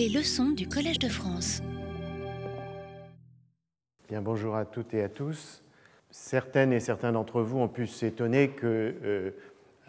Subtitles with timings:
[0.00, 1.60] Les leçons du Collège de France.
[4.08, 5.62] Bien, bonjour à toutes et à tous.
[6.10, 8.94] Certaines et certains d'entre vous ont pu s'étonner que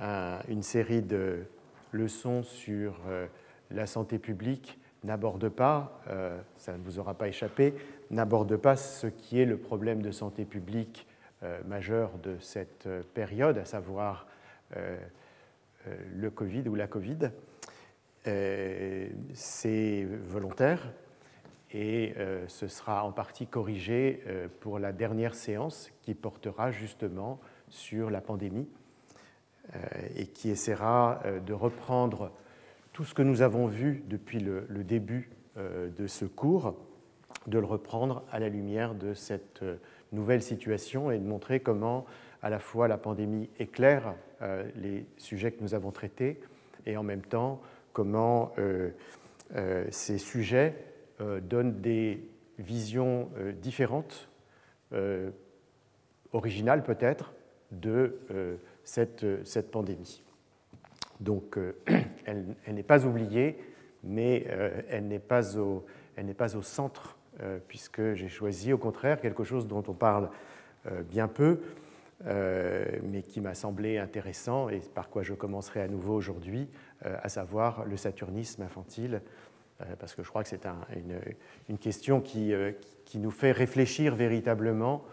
[0.01, 1.45] euh, une série de
[1.93, 3.25] leçons sur euh,
[3.69, 7.73] la santé publique n'aborde pas, euh, ça ne vous aura pas échappé,
[8.09, 11.07] n'aborde pas ce qui est le problème de santé publique
[11.65, 14.27] majeur de cette période, à savoir
[16.13, 17.31] le Covid ou la Covid.
[18.23, 20.91] C'est volontaire
[21.73, 22.13] et
[22.47, 24.23] ce sera en partie corrigé
[24.59, 27.39] pour la dernière séance qui portera justement
[27.69, 28.67] sur la pandémie
[30.15, 32.31] et qui essaiera de reprendre
[32.93, 36.75] tout ce que nous avons vu depuis le, début euh, de ce cours,
[37.47, 39.77] de le reprendre à la lumière de cette euh,
[40.11, 42.05] nouvelle situation et de montrer comment
[42.41, 46.39] à la fois la pandémie éclaire euh, les sujets que nous avons traités
[46.85, 47.61] et en même temps
[47.93, 48.53] comment
[49.89, 50.75] ces sujets
[51.19, 52.27] donnent des
[52.59, 53.29] visions
[53.61, 54.29] différentes,
[56.33, 57.33] originales peut-être,
[57.71, 58.19] de
[58.83, 60.23] cette, pandémie.
[61.21, 61.73] Donc euh,
[62.25, 63.57] elle, n'est pas oubliée,
[64.03, 65.83] mais euh, elle n'est pas, au,
[66.61, 70.29] centre, euh, puisque j'ai choisi au contraire quelque chose dont on parle
[71.11, 71.59] bien peu,
[72.25, 76.69] mais qui m'a semblé intéressant et par quoi je commencerai à nouveau aujourd'hui,
[77.03, 79.21] à savoir le saturnisme infantile,
[79.99, 80.67] parce que je crois que c'est
[81.69, 82.53] une, question qui,
[83.15, 85.03] nous fait réfléchir véritablement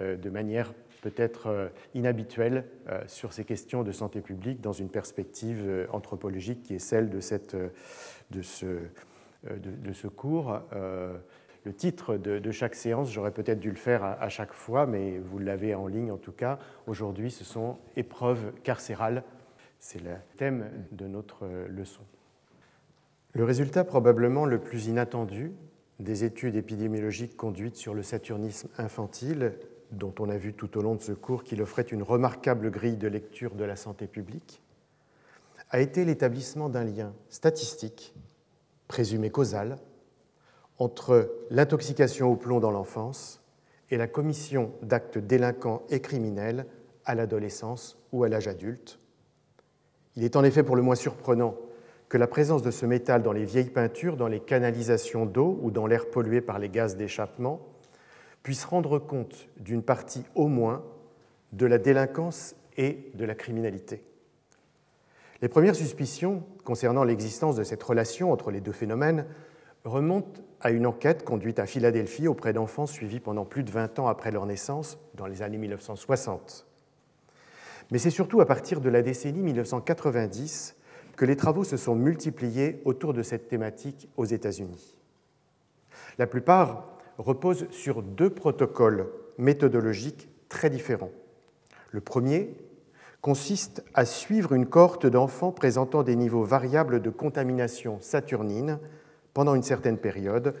[0.00, 0.72] de manière
[1.06, 6.64] peut-être euh, inhabituel euh, sur ces questions de santé publique dans une perspective euh, anthropologique
[6.64, 8.88] qui est celle de, ce,
[10.08, 10.60] cours.
[11.66, 15.40] Le titre de, chaque séance, j'aurais peut-être dû le faire à, chaque fois, mais vous
[15.40, 16.60] l'avez en ligne en tout cas.
[16.86, 19.24] Aujourd'hui, ce sont épreuves carcérales.
[19.80, 22.02] C'est le thème de notre leçon.
[23.32, 25.50] Le résultat probablement le plus inattendu
[25.98, 29.54] des études épidémiologiques conduites sur le saturnisme infantile
[29.90, 32.96] dont on a vu tout au long de ce cours qu'il offrait une remarquable grille
[32.96, 34.62] de lecture de la santé publique,
[35.70, 38.14] a été l'établissement d'un lien statistique,
[38.86, 39.78] présumé causal,
[40.78, 43.42] entre l'intoxication au plomb dans l'enfance
[43.90, 46.66] et la commission d'actes délinquants et criminels
[47.04, 48.98] à l'adolescence ou à l'âge adulte.
[50.16, 51.56] Il est en effet pour le moins surprenant
[52.08, 55.70] que la présence de ce métal dans les vieilles peintures, dans les canalisations d'eau ou
[55.70, 57.60] dans l'air pollué par les gaz d'échappement
[58.42, 60.84] puisse rendre compte d'une partie au moins
[61.52, 64.04] de la délinquance et de la criminalité.
[65.42, 69.26] Les premières suspicions concernant l'existence de cette relation entre les deux phénomènes
[69.86, 74.08] remontent à une enquête conduite à Philadelphie auprès d'enfants suivis pendant plus de 20 ans
[74.08, 76.66] après leur naissance, dans les années 1960.
[77.90, 80.76] Mais c'est surtout à partir de la décennie 1990
[81.16, 84.98] que les travaux se sont multipliés autour de cette thématique aux États-Unis.
[86.18, 89.08] La plupart repose sur deux protocoles
[89.38, 91.12] méthodologiques très différents.
[91.90, 92.56] Le premier
[93.20, 98.78] consiste à suivre une cohorte d'enfants présentant des niveaux variables de contamination saturnine
[99.36, 100.54] pendant une certaine période,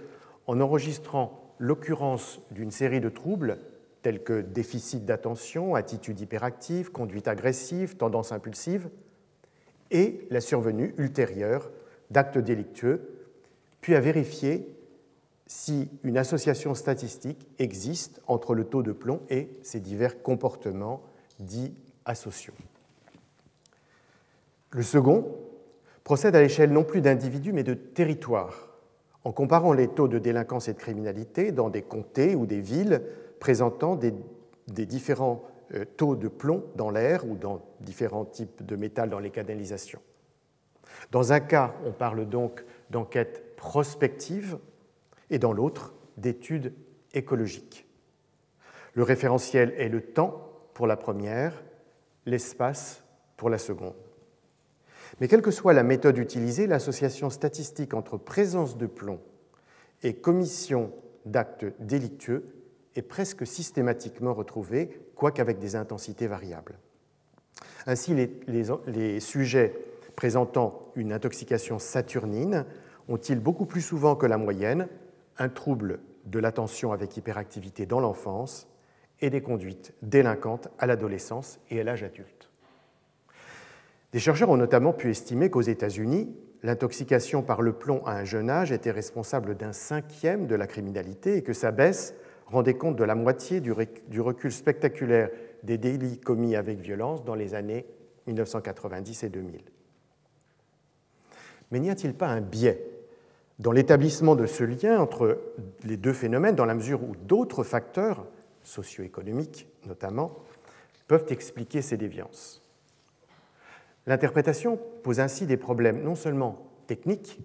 [0.46, 3.56] en enregistrant l'occurrence d'une série de troubles
[4.02, 8.90] tels que déficit d'attention, attitude hyperactive, conduite agressive, tendance impulsive,
[9.90, 11.70] et la survenue ultérieure
[12.10, 13.28] d'actes délictueux,
[13.80, 14.68] puis à vérifier
[15.46, 21.02] si une association statistique existe entre le taux de plomb et ces divers comportements
[21.40, 21.72] dits
[22.04, 22.52] asociaux.
[24.72, 25.34] Le second
[26.04, 28.65] procède à l'échelle non plus d'individus mais de territoires,
[29.26, 33.02] en comparant les taux de délinquance et de criminalité dans des comtés ou des villes
[33.40, 34.14] présentant des,
[34.68, 35.42] différents
[35.74, 39.98] euh, taux de plomb dans l'air ou dans différents types de métal dans les canalisations.
[41.10, 44.58] Dans un cas, on parle donc d'enquête prospective
[45.28, 46.72] et dans l'autre d'études
[47.12, 47.84] écologiques.
[48.94, 51.64] Le référentiel est le temps pour la première,
[52.26, 53.02] l'espace
[53.36, 54.05] pour la seconde.
[55.20, 59.20] Mais quelle que soit la méthode utilisée, l'association statistique entre présence de plomb
[60.02, 60.92] et commission
[61.24, 62.44] d'actes délictueux
[62.94, 66.78] est presque systématiquement retrouvée, quoique avec des intensités variables.
[67.86, 68.14] Ainsi,
[68.46, 69.74] les, sujets
[70.16, 72.64] présentant une intoxication saturnine
[73.08, 74.88] ont-ils beaucoup plus souvent que la moyenne
[75.38, 78.66] un trouble de l'attention avec hyperactivité dans l'enfance
[79.20, 82.35] et des conduites délinquantes à l'adolescence et à l'âge adulte?
[84.12, 88.50] Des chercheurs ont notamment pu estimer qu'aux États-Unis, l'intoxication par le plomb à un jeune
[88.50, 92.14] âge était responsable d'un cinquième de la criminalité et que sa baisse
[92.46, 93.72] rendait compte de la moitié du
[94.20, 95.30] recul spectaculaire
[95.62, 97.86] des délits commis avec violence dans les années
[98.26, 99.60] 1990 et 2000.
[101.70, 102.80] Mais n'y a-t-il pas un biais
[103.58, 105.40] dans l'établissement de ce lien entre
[105.82, 108.26] les deux phénomènes, dans la mesure où d'autres facteurs,
[108.62, 110.36] socio-économiques notamment,
[111.08, 112.65] peuvent expliquer ces déviances?
[114.06, 117.40] L'interprétation pose ainsi des problèmes non seulement techniques,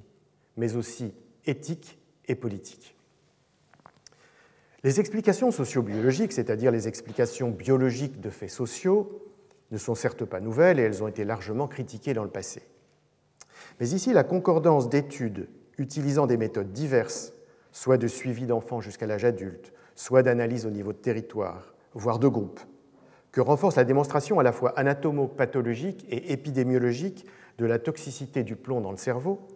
[0.58, 1.14] mais aussi
[1.46, 2.96] éthiques et politiques.
[4.84, 9.28] Les explications sociobiologiques, c'est-à-dire les explications biologiques de faits sociaux,
[9.72, 12.64] ne sont certes pas nouvelles et elles ont été largement critiquées dans le passé.
[13.80, 15.48] Mais ici, la concordance d'études
[15.78, 17.34] utilisant des méthodes diverses,
[17.72, 22.28] soit de suivi d'enfants jusqu'à l'âge adulte, soit d'analyse au niveau de territoire, voire de
[22.28, 22.60] groupe,
[23.32, 27.26] que renforce la démonstration à la fois anatomopathologique et épidémiologique
[27.58, 29.48] de la toxicité du plomb dans le cerveau,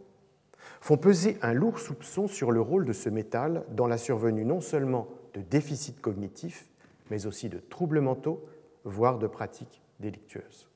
[0.81, 4.61] font peser un lourd soupçon sur le rôle de ce métal dans la survenue non
[4.61, 6.69] seulement de déficits cognitifs,
[7.09, 8.45] mais aussi de troubles mentaux,
[8.83, 10.69] voire de pratiques délictueuses.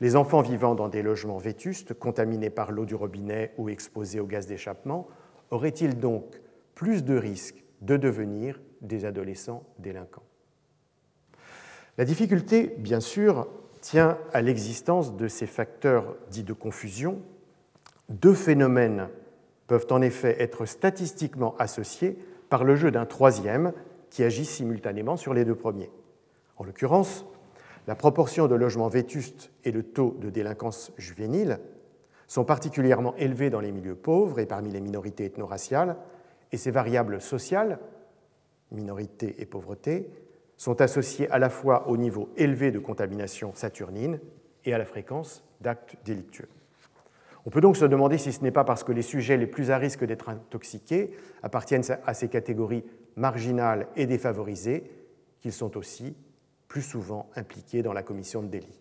[0.00, 4.26] Les enfants vivant dans des logements vétustes, contaminés par l'eau du robinet ou exposés au
[4.26, 5.08] gaz d'échappement,
[5.50, 6.40] auraient-ils donc
[6.74, 10.22] plus de risques de devenir des adolescents délinquants?
[11.96, 13.46] La difficulté, bien sûr,
[13.80, 17.20] tient à l'existence de ces facteurs dits de confusion.
[18.08, 19.08] Deux phénomènes
[19.66, 22.18] peuvent en effet être statistiquement associés
[22.50, 23.72] par le jeu d'un troisième
[24.10, 25.90] qui agit simultanément sur les deux premiers.
[26.56, 27.26] En l'occurrence,
[27.86, 31.60] la proportion de logements vétustes et le taux de délinquance juvénile
[32.26, 35.96] sont particulièrement élevés dans les milieux pauvres et parmi les minorités ethno-raciales,
[36.52, 37.78] et ces variables sociales,
[38.70, 40.08] minorité et pauvreté,
[40.56, 44.20] sont associées à la fois au niveau élevé de contamination saturnine
[44.64, 46.48] et à la fréquence d'actes délictueux.
[47.46, 49.70] On peut donc se demander si ce n'est pas parce que les sujets les plus
[49.70, 51.10] à risque d'être intoxiqués
[51.42, 52.84] appartiennent à ces catégories
[53.16, 54.90] marginales et défavorisées
[55.40, 56.16] qu'ils sont aussi
[56.68, 58.80] plus souvent impliqués dans la commission de délits.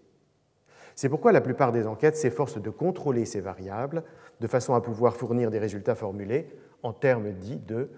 [0.96, 4.04] C'est pourquoi la plupart des enquêtes s'efforcent de contrôler ces variables
[4.40, 6.48] de façon à pouvoir fournir des résultats formulés
[6.84, 7.90] en termes dits de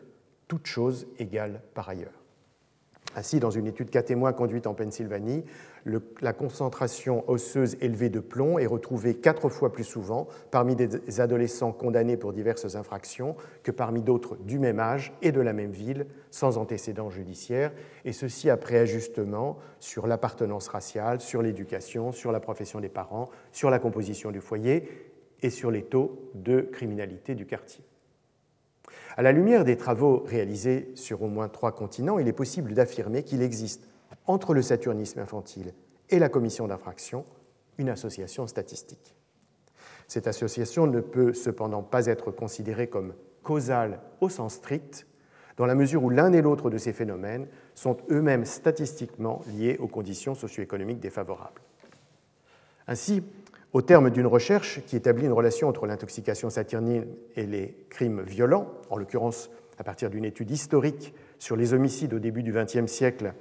[0.47, 2.24] toutes choses égales par ailleurs.
[3.15, 5.45] Ainsi, dans une étude cas témoin conduite en Pennsylvanie,
[6.21, 11.71] la concentration osseuse élevée de plomb est retrouvée quatre fois plus souvent parmi des adolescents
[11.71, 16.07] condamnés pour diverses infractions que parmi d'autres du même âge et de la même ville,
[16.29, 17.71] sans antécédent judiciaire,
[18.03, 23.69] et ceci après ajustement sur l'appartenance raciale, sur l'éducation, sur la profession des parents, sur
[23.69, 24.89] la composition du foyer
[25.41, 27.85] et sur les taux de criminalité du quartier.
[29.17, 33.23] À la lumière des travaux réalisés sur au moins trois continents, il est possible d'affirmer
[33.23, 33.87] qu'il existe
[34.27, 35.73] entre le saturnisme infantile
[36.09, 37.25] et la commission d'infraction
[37.77, 39.15] une association statistique.
[40.07, 45.07] Cette association ne peut cependant pas être considérée comme causale au sens strict,
[45.57, 49.87] dans la mesure où l'un et l'autre de ces phénomènes sont eux-mêmes statistiquement liés aux
[49.87, 51.61] conditions socio-économiques défavorables.
[52.87, 53.23] Ainsi,
[53.75, 58.71] au terme d'une recherche qui établit une relation entre l'intoxication saturnine et les crimes violents,
[58.89, 63.33] en l'occurrence à partir d'une étude historique sur les homicides au début du XXe siècle,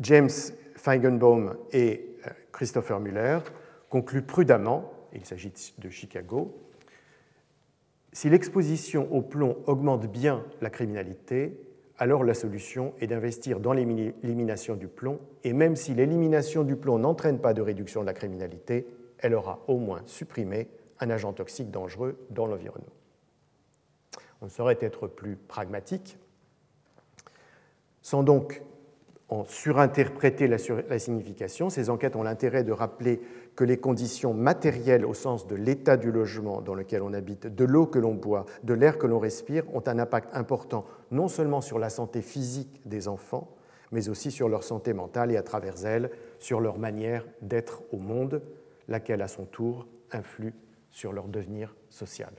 [0.00, 0.30] James
[0.76, 3.40] Feigenbaum et euh, Christopher Muller
[3.90, 6.56] concluent prudemment, il s'agit de Chicago,
[8.14, 11.52] si l'exposition au plomb augmente bien la criminalité,
[12.00, 16.98] alors la solution est d'investir dans l'élimination du plomb, et même si l'élimination du plomb
[16.98, 18.86] n'entraîne pas de réduction de la criminalité,
[19.18, 20.68] elle aura au moins supprimé
[20.98, 22.88] un agent toxique dangereux dans l'environnement.
[24.40, 26.16] On ne saurait être plus pragmatique.
[28.00, 28.62] Sans donc
[29.28, 30.56] en surinterpréter la,
[30.88, 33.20] la signification, ces enquêtes ont l'intérêt de rappeler
[33.56, 37.64] que les conditions matérielles au sens de l'état du logement dans lequel on habite, de
[37.64, 41.60] l'eau que l'on boit, de l'air que l'on respire ont un impact important non seulement
[41.60, 43.56] sur la santé physique des enfants,
[43.92, 47.98] mais aussi sur leur santé mentale et à travers elle sur leur manière d'être au
[47.98, 48.42] monde,
[48.88, 50.54] laquelle à son tour influe
[50.90, 52.32] sur leur devenir social.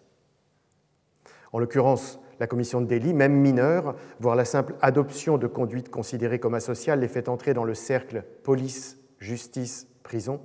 [1.54, 6.40] En l'occurrence, la commission de délit, même mineure, voire la simple adoption de conduites considérées
[6.40, 10.42] comme asociales, les fait entrer dans le cercle police, justice, prison,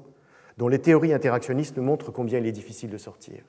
[0.56, 3.42] dont les théories interactionnistes montrent combien il est difficile de sortir.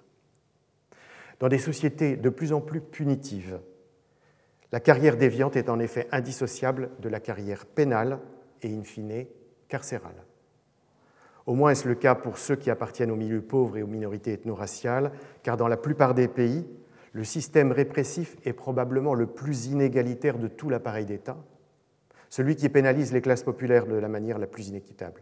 [1.39, 3.59] Dans des sociétés de plus en plus punitives,
[4.71, 8.19] la carrière déviante est en effet indissociable de la carrière pénale
[8.61, 9.25] et in fine
[9.69, 10.25] carcérale.
[11.45, 14.33] Au moins est-ce le cas pour ceux qui appartiennent aux milieux pauvres et aux minorités
[14.33, 15.11] ethno-raciales,
[15.43, 16.67] car dans la plupart des pays,
[17.13, 21.37] le système répressif est probablement le plus inégalitaire de tout l'appareil d'État,
[22.29, 25.21] celui qui pénalise les classes populaires de la manière la plus inéquitable.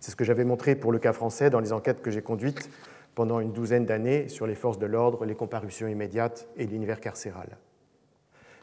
[0.00, 2.70] C'est ce que j'avais montré pour le cas français dans les enquêtes que j'ai conduites
[3.14, 7.58] pendant une douzaine d'années sur les forces de l'ordre, les comparutions immédiates et l'univers carcéral.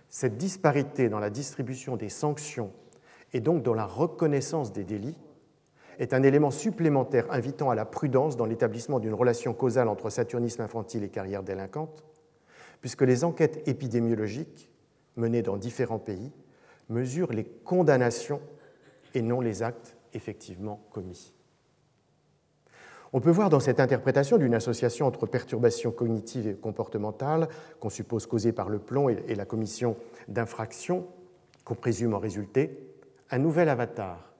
[0.09, 2.71] Cette disparité dans la distribution des sanctions
[3.33, 5.17] et donc dans la reconnaissance des délits
[5.99, 10.61] est un élément supplémentaire invitant à la prudence dans l'établissement d'une relation causale entre saturnisme
[10.61, 12.05] infantile et carrière délinquante,
[12.81, 14.69] puisque les enquêtes épidémiologiques
[15.17, 16.31] menées dans différents pays
[16.89, 18.41] mesurent les condamnations
[19.13, 21.33] et non les actes effectivement commis.
[23.13, 27.47] On peut voir dans cette interprétation d'une association entre perturbations cognitives et comportementales,
[27.79, 29.95] qu'on suppose causées par le plomb et la commission
[30.27, 31.07] d'infractions
[31.63, 32.93] qu'on présume en résulter,
[33.31, 34.33] un nouvel avatar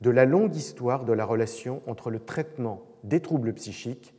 [0.00, 4.14] de la longue histoire de la relation entre le traitement des troubles psychiques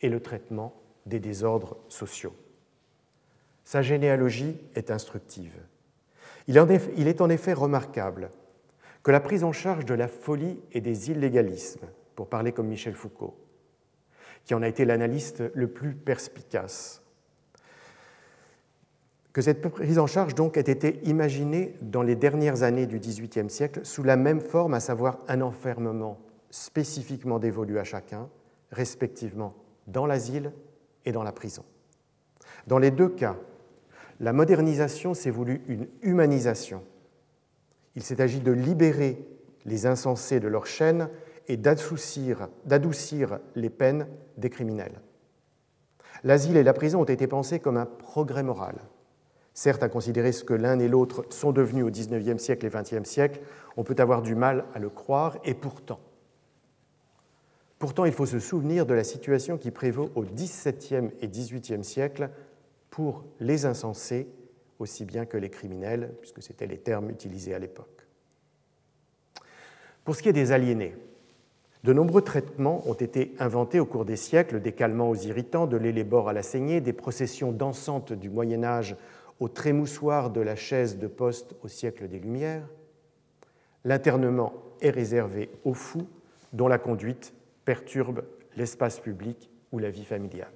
[0.00, 0.74] et le traitement
[1.06, 2.34] des désordres sociaux.
[3.64, 5.58] Sa généalogie est instructive.
[6.46, 8.30] Il est en effet remarquable
[9.06, 11.86] que la prise en charge de la folie et des illégalismes,
[12.16, 13.36] pour parler comme Michel Foucault,
[14.44, 17.04] qui en a été l'analyste le plus perspicace,
[19.32, 23.48] que cette prise en charge donc ait été imaginée dans les dernières années du XVIIIe
[23.48, 26.18] siècle sous la même forme, à savoir un enfermement
[26.50, 28.28] spécifiquement dévolu à chacun,
[28.72, 29.54] respectivement
[29.86, 30.50] dans l'asile
[31.04, 31.62] et dans la prison.
[32.66, 33.36] Dans les deux cas,
[34.18, 36.82] la modernisation s'est voulue une humanisation.
[37.96, 39.26] Il s'est agi de libérer
[39.64, 41.08] les insensés de leur chaîne
[41.48, 42.48] et d'adoucir
[43.54, 45.00] les peines des criminels.
[46.22, 48.76] L'asile et la prison ont été pensés comme un progrès moral
[49.56, 53.08] Certes, à considérer ce que l'un et l'autre sont devenus au XIXe siècle et XXe
[53.08, 53.40] siècle,
[53.78, 55.98] on peut avoir du mal à le croire, et pourtant,
[57.78, 62.28] pourtant, il faut se souvenir de la situation qui prévaut au XVIIe et XVIIIe siècle
[62.90, 64.28] pour les insensés
[64.78, 68.06] aussi bien que les criminels, puisque c'étaient les termes utilisés à l'époque.
[70.04, 70.94] Pour ce qui est des aliénés,
[71.84, 75.76] de nombreux traitements ont été inventés au cours des siècles, des calmants aux irritants, de
[75.76, 78.96] l'élébore à la saignée, des processions dansantes du Moyen Âge
[79.38, 82.66] au trémoussoir de la chaise de poste au siècle des Lumières,
[83.84, 86.08] l'internement est réservé aux fous
[86.52, 88.24] dont la conduite perturbe
[88.56, 90.52] l'espace public ou la vie familiale.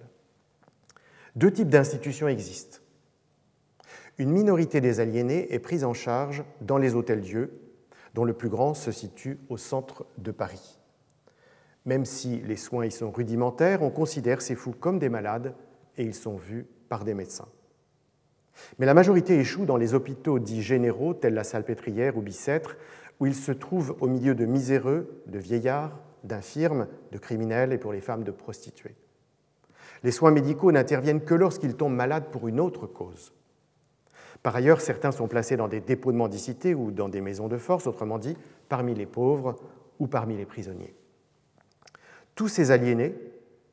[1.36, 2.78] Deux types d'institutions existent.
[4.20, 7.58] Une minorité des aliénés est prise en charge dans les hôtels-dieux,
[8.12, 10.78] dont le plus grand se situe au centre de Paris.
[11.86, 15.54] Même si les soins y sont rudimentaires, on considère ces fous comme des malades
[15.96, 17.48] et ils sont vus par des médecins.
[18.78, 22.76] Mais la majorité échoue dans les hôpitaux dits généraux, tels la Salpêtrière ou Bicêtre,
[23.20, 27.94] où ils se trouvent au milieu de miséreux, de vieillards, d'infirmes, de criminels et pour
[27.94, 28.96] les femmes de prostituées.
[30.02, 33.32] Les soins médicaux n'interviennent que lorsqu'ils tombent malades pour une autre cause.
[34.42, 37.58] Par ailleurs, certains sont placés dans des dépôts de mendicité ou dans des maisons de
[37.58, 38.36] force, autrement dit,
[38.68, 39.56] parmi les pauvres
[39.98, 40.94] ou parmi les prisonniers.
[42.34, 43.14] Tous ces aliénés,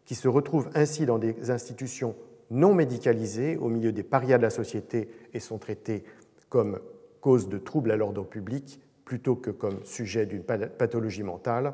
[0.06, 2.16] qui se retrouvent ainsi dans des institutions
[2.50, 6.06] non médicalisés au milieu des parias de la société et sont traités
[6.50, 6.80] comme
[7.20, 11.74] cause de troubles à l'ordre public plutôt que comme sujet d'une pathologie mentale,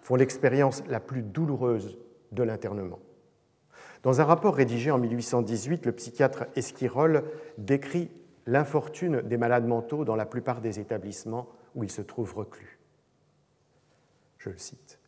[0.00, 1.98] font l'expérience la plus douloureuse
[2.32, 2.98] de l'internement.
[4.02, 7.24] Dans un rapport rédigé en 1818, le psychiatre Esquirol
[7.58, 8.10] décrit
[8.46, 12.78] l'infortune des malades mentaux dans la plupart des établissements où ils se trouvent reclus.
[14.38, 14.98] Je le cite.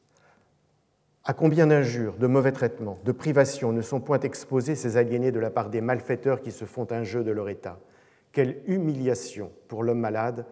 [1.25, 5.41] À combien d'injures, de mauvais traitements, de privations ne sont point exposés ces aliénés de
[5.41, 7.81] la part des malfaiteurs qui se font un jeu de leur état?
[8.33, 10.47] Quelle humiliation pour l'homme malade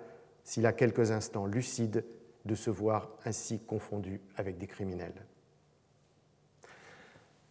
[0.44, 2.04] s'il a quelques instants lucide
[2.44, 5.26] de se voir ainsi confondu avec des criminels.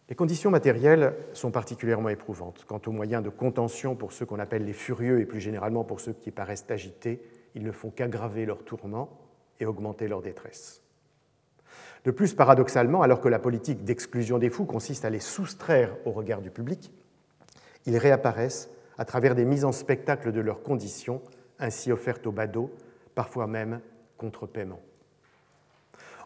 [0.08, 2.64] Les conditions matérielles sont particulièrement éprouvantes.
[2.66, 6.00] Quant aux moyens de contention pour ceux qu'on appelle les furieux et plus généralement pour
[6.00, 7.22] ceux qui paraissent agités,
[7.54, 9.18] ils ne font qu'aggraver leurs tourments
[9.60, 10.82] et augmenter leur détresse.
[12.04, 16.10] De plus, paradoxalement, alors que la politique d'exclusion des fous consiste à les soustraire au
[16.10, 16.92] regard du public,
[17.86, 21.22] ils réapparaissent à travers des mises en spectacle de leurs conditions,
[21.58, 22.70] ainsi offertes aux badauds,
[23.14, 23.80] parfois même
[24.18, 24.80] contre paiement.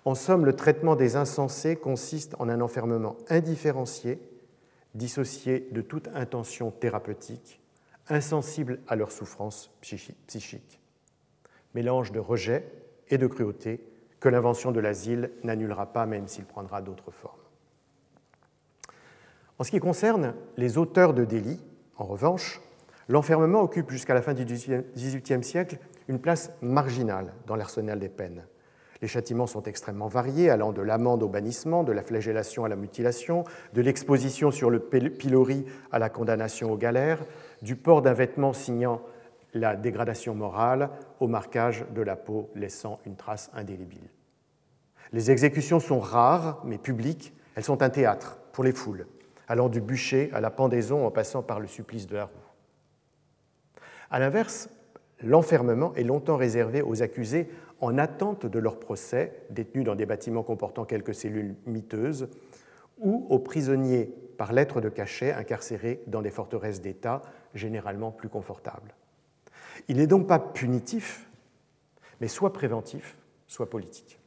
[0.06, 4.20] En somme, le traitement des insensés consiste en un enfermement indifférencié,
[4.94, 7.60] dissocié de toute intention thérapeutique,
[8.08, 10.80] insensible à leurs souffrances psychiques.
[11.74, 12.72] Mélange de rejet
[13.08, 13.80] et de cruauté
[14.20, 17.34] que l'invention de l'asile n'annulera pas, même s'il prendra d'autres formes.
[19.58, 21.64] En ce qui concerne les auteurs de délits,
[21.96, 22.60] en revanche,
[23.08, 28.44] l'enfermement occupe jusqu'à la fin du XVIIIe siècle une place marginale dans l'arsenal des peines.
[29.02, 32.76] Les châtiments sont extrêmement variés, allant de l'amende au bannissement, de la flagellation à la
[32.76, 37.24] mutilation, de l'exposition sur le pilori à la condamnation aux galères,
[37.62, 39.02] du port d'un vêtement signant
[39.52, 44.10] la dégradation morale au marquage de la peau laissant une trace indélébile.
[45.12, 49.06] Les exécutions sont rares mais publiques, elles sont un théâtre pour les foules,
[49.48, 52.32] allant du bûcher à la pendaison en passant par le supplice de la roue.
[54.10, 54.68] A l'inverse,
[55.22, 57.48] l'enfermement est longtemps réservé aux accusés
[57.80, 62.28] en attente de leur procès, détenus dans des bâtiments comportant quelques cellules miteuses,
[62.98, 67.22] ou aux prisonniers par lettre de cachet incarcérés dans des forteresses d'État,
[67.54, 68.94] généralement plus confortables.
[69.88, 71.28] Il n'est donc pas punitif,
[72.20, 74.18] mais soit préventif, soit politique.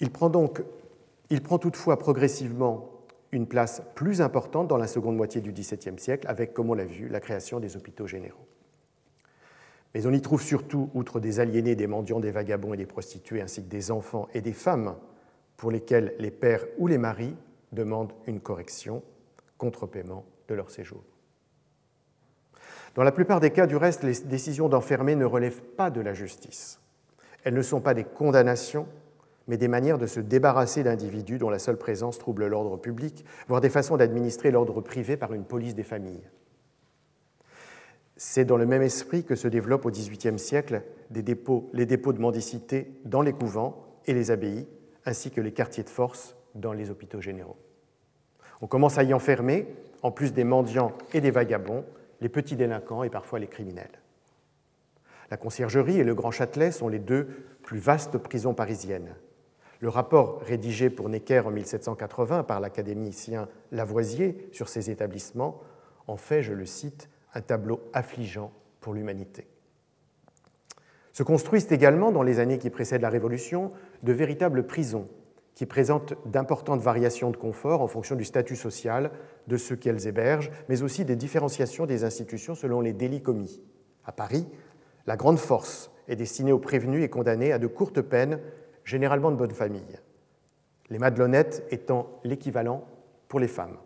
[0.00, 0.62] Il prend donc,
[1.30, 2.90] il prend toutefois progressivement
[3.32, 6.84] une place plus importante dans la seconde moitié du XVIIe siècle, avec, comme on l'a
[6.84, 8.46] vu, la création des hôpitaux généraux.
[9.98, 13.42] Mais on y trouve surtout, outre des aliénés, des mendiants, des vagabonds et des prostituées,
[13.42, 14.94] ainsi que des enfants et des femmes
[15.56, 17.34] pour lesquels les pères ou les maris
[17.72, 19.02] demandent une correction
[19.56, 21.02] contre paiement de leur séjour.
[22.94, 26.14] Dans la plupart des cas, du reste, les décisions d'enfermer ne relèvent pas de la
[26.14, 26.78] justice.
[27.42, 28.86] Elles ne sont pas des condamnations,
[29.48, 33.60] mais des manières de se débarrasser d'individus dont la seule présence trouble l'ordre public, voire
[33.60, 36.22] des façons d'administrer l'ordre privé par une police des familles.
[38.20, 41.70] C'est dans le même esprit que se développent au XVIIIe siècle les dépôts
[42.12, 44.66] de mendicité dans les couvents et les abbayes,
[45.06, 47.56] ainsi que les quartiers de force dans les hôpitaux généraux.
[48.60, 49.68] On commence à y enfermer,
[50.02, 51.84] en plus des mendiants et des vagabonds,
[52.20, 54.02] les petits délinquants et parfois les criminels.
[55.30, 57.28] La conciergerie et le Grand Châtelet sont les deux
[57.62, 59.14] plus vastes prisons parisiennes.
[59.78, 65.62] Le rapport rédigé pour Necker en 1780 par l'académicien Lavoisier sur ces établissements
[66.08, 69.46] en fait, je le cite, un tableau affligeant pour l'humanité.
[71.12, 73.70] Se construisent également, dans les années qui précèdent la Révolution,
[74.02, 75.08] de véritables prisons
[75.54, 79.10] qui présentent d'importantes variations de confort en fonction du statut social
[79.46, 83.60] de ceux qu'elles hébergent, mais aussi des différenciations des institutions selon les délits commis.
[84.04, 84.46] À Paris,
[85.06, 88.40] la grande force est destinée aux prévenus et condamnés à de courtes peines,
[88.84, 89.98] généralement de bonne famille,
[90.90, 92.84] les madelonnettes étant l'équivalent
[93.28, 93.76] pour les femmes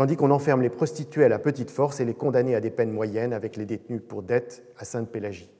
[0.00, 2.90] tandis qu'on enferme les prostituées à la petite force et les condamnés à des peines
[2.90, 5.50] moyennes avec les détenus pour dette à Sainte-Pélagie.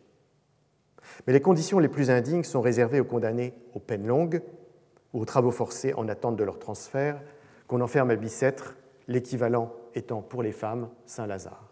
[1.27, 4.41] Mais les conditions les plus indignes sont réservées aux condamnés aux peines longues
[5.13, 7.21] ou aux travaux forcés en attente de leur transfert,
[7.67, 8.79] qu'on enferme à Bicêtre,
[9.09, 11.69] l'équivalent étant pour les femmes Saint-Lazare.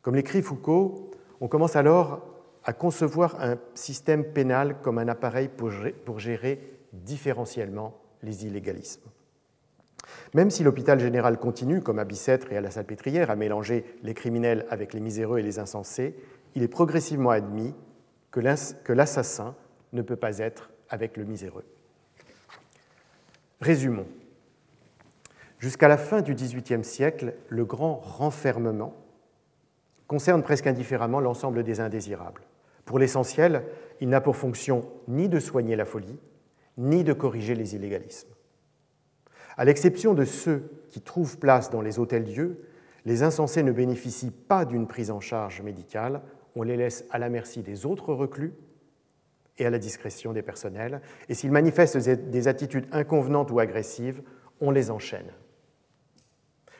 [0.00, 1.10] Comme l'écrit Foucault,
[1.42, 2.22] on commence alors
[2.64, 9.10] à concevoir un système pénal comme un appareil pour gérer différentiellement les illégalismes.
[10.34, 14.14] Même si l'hôpital général continue, comme à Bicêtre et à la Salpêtrière, à mélanger les
[14.14, 16.14] criminels avec les miséreux et les insensés,
[16.54, 17.74] il est progressivement admis
[18.30, 19.54] que l'assassin
[19.92, 21.64] ne peut pas être avec le miséreux.
[23.60, 24.06] Résumons.
[25.58, 28.94] Jusqu'à la fin du XVIIIe siècle, le grand renfermement
[30.06, 32.42] concerne presque indifféremment l'ensemble des indésirables.
[32.84, 33.64] Pour l'essentiel,
[34.00, 36.18] il n'a pour fonction ni de soigner la folie,
[36.76, 38.35] ni de corriger les illégalismes.
[39.56, 42.60] À l'exception de ceux qui trouvent place dans les hôtels-dieux,
[43.06, 46.20] les insensés ne bénéficient pas d'une prise en charge médicale,
[46.56, 48.52] on les laisse à la merci des autres reclus
[49.58, 54.22] et à la discrétion des personnels, et s'ils manifestent des attitudes inconvenantes ou agressives,
[54.60, 55.30] on les enchaîne.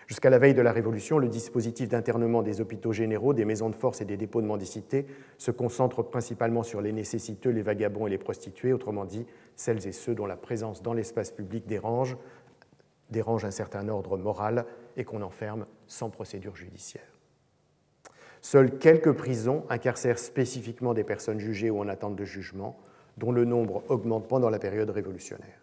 [0.07, 3.75] Jusqu'à la veille de la Révolution, le dispositif d'internement des hôpitaux généraux, des maisons de
[3.75, 8.11] force et des dépôts de mendicité se concentre principalement sur les nécessiteux, les vagabonds et
[8.11, 12.17] les prostituées, autrement dit, celles et ceux dont la présence dans l'espace public dérange,
[13.11, 14.67] dérange un certain ordre moral
[14.97, 17.19] et qu'on enferme sans procédure judiciaire.
[18.41, 22.79] Seules quelques prisons incarcèrent spécifiquement des personnes jugées ou en attente de jugement,
[23.17, 25.61] dont le nombre augmente pendant la période révolutionnaire.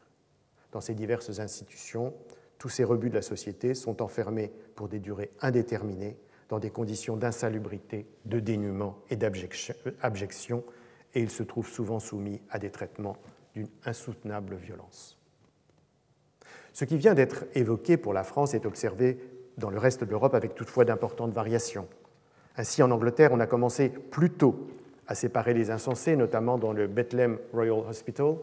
[0.71, 2.13] Dans ces diverses institutions,
[2.57, 6.17] tous ces rebuts de la société sont enfermés pour des durées indéterminées,
[6.49, 10.63] dans des conditions d'insalubrité, de dénuement et d'abjection,
[11.15, 13.17] et ils se trouvent souvent soumis à des traitements
[13.53, 15.22] d'une insoutenable violence.
[16.73, 19.17] Ce qui vient d'être évoqué pour la France est observé
[19.57, 21.87] dans le reste de l'Europe avec toutefois d'importantes variations.
[22.57, 24.67] Ainsi, en Angleterre, on a commencé plus tôt
[25.07, 28.35] à séparer les insensés, notamment dans le Bethlehem Royal Hospital,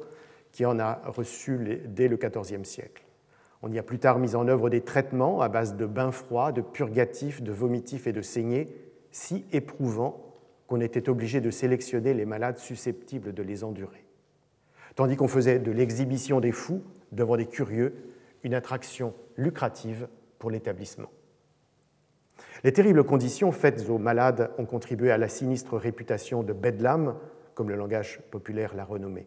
[0.52, 3.04] qui en a reçu dès le XIVe siècle.
[3.62, 6.52] On y a plus tard mis en œuvre des traitements à base de bains froids,
[6.52, 8.68] de purgatifs, de vomitifs et de saignées,
[9.10, 10.34] si éprouvants
[10.66, 14.04] qu'on était obligé de sélectionner les malades susceptibles de les endurer.
[14.94, 17.94] Tandis qu'on faisait de l'exhibition des fous devant des curieux
[18.42, 21.10] une attraction lucrative pour l'établissement.
[22.64, 27.16] Les terribles conditions faites aux malades ont contribué à la sinistre réputation de Bedlam,
[27.54, 29.26] comme le langage populaire l'a renommé.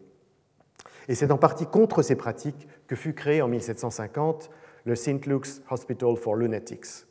[1.08, 4.50] Et c'est en partie contre ces pratiques que fut créé en 1750
[4.84, 5.26] le St.
[5.26, 7.06] Luke's Hospital for Lunatics.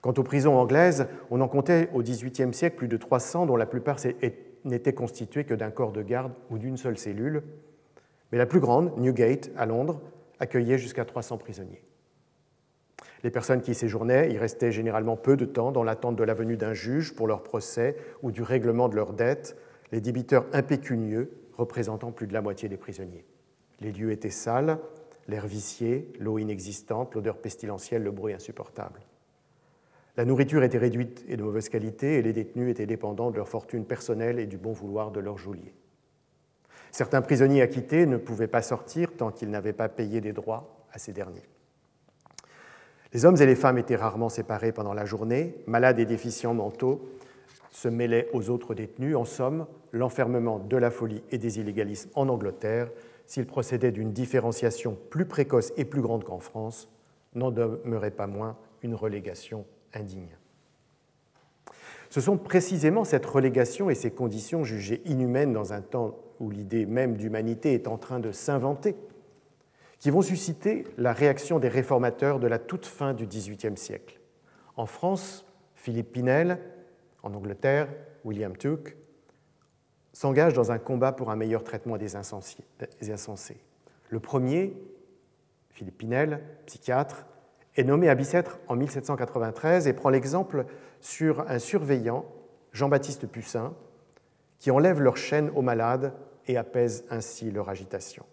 [0.00, 3.66] Quant aux prisons anglaises, on en comptait au XVIIIe siècle plus de 300, dont la
[3.66, 3.98] plupart
[4.64, 7.42] n'étaient constituées que d'un corps de garde ou d'une seule cellule.
[8.30, 10.00] Mais la plus grande, Newgate, à Londres,
[10.40, 11.82] accueillait jusqu'à 300 prisonniers.
[13.22, 16.56] Les personnes qui séjournaient y restaient généralement peu de temps dans l'attente de la venue
[16.56, 19.56] d'un juge pour leur procès ou du règlement de leurs dettes,
[19.92, 23.24] les débiteurs impécunieux représentant plus de la moitié des prisonniers.
[23.80, 24.78] Les lieux étaient sales,
[25.28, 29.00] l'air vicié, l'eau inexistante, l'odeur pestilentielle, le bruit insupportable.
[30.16, 33.48] La nourriture était réduite et de mauvaise qualité, et les détenus étaient dépendants de leur
[33.48, 35.74] fortune personnelle et du bon vouloir de leurs geôliers.
[36.96, 40.98] Certains prisonniers acquittés ne pouvaient pas sortir tant qu'ils n'avaient pas payé des droits à
[40.98, 41.42] ces derniers.
[43.12, 47.06] Les hommes et les femmes étaient rarement séparés pendant la journée, malades et déficients mentaux
[47.70, 49.14] se mêlaient aux autres détenus.
[49.14, 52.88] En somme, l'enfermement de la folie et des illégalismes en Angleterre,
[53.26, 56.88] s'il procédait d'une différenciation plus précoce et plus grande qu'en France,
[57.34, 60.38] n'en demeurait pas moins une relégation indigne.
[62.08, 66.86] Ce sont précisément cette relégation et ces conditions jugées inhumaines dans un temps où l'idée
[66.86, 68.96] même d'humanité est en train de s'inventer
[69.98, 74.20] qui vont susciter la réaction des réformateurs de la toute fin du XVIIIe siècle.
[74.76, 76.58] En France, Philippe Pinel
[77.22, 77.88] en Angleterre,
[78.24, 78.96] William Tuke,
[80.12, 83.56] s'engage dans un combat pour un meilleur traitement des insensés.
[84.08, 84.76] Le premier,
[85.70, 87.26] Philippe Pinel, psychiatre,
[87.76, 90.64] est nommé à Bicêtre en 1793 et prend l'exemple
[91.00, 92.24] sur un surveillant,
[92.72, 93.74] Jean-Baptiste Pussin,
[94.58, 96.14] qui enlève leur chaîne aux malades
[96.46, 98.24] et apaise ainsi leur agitation.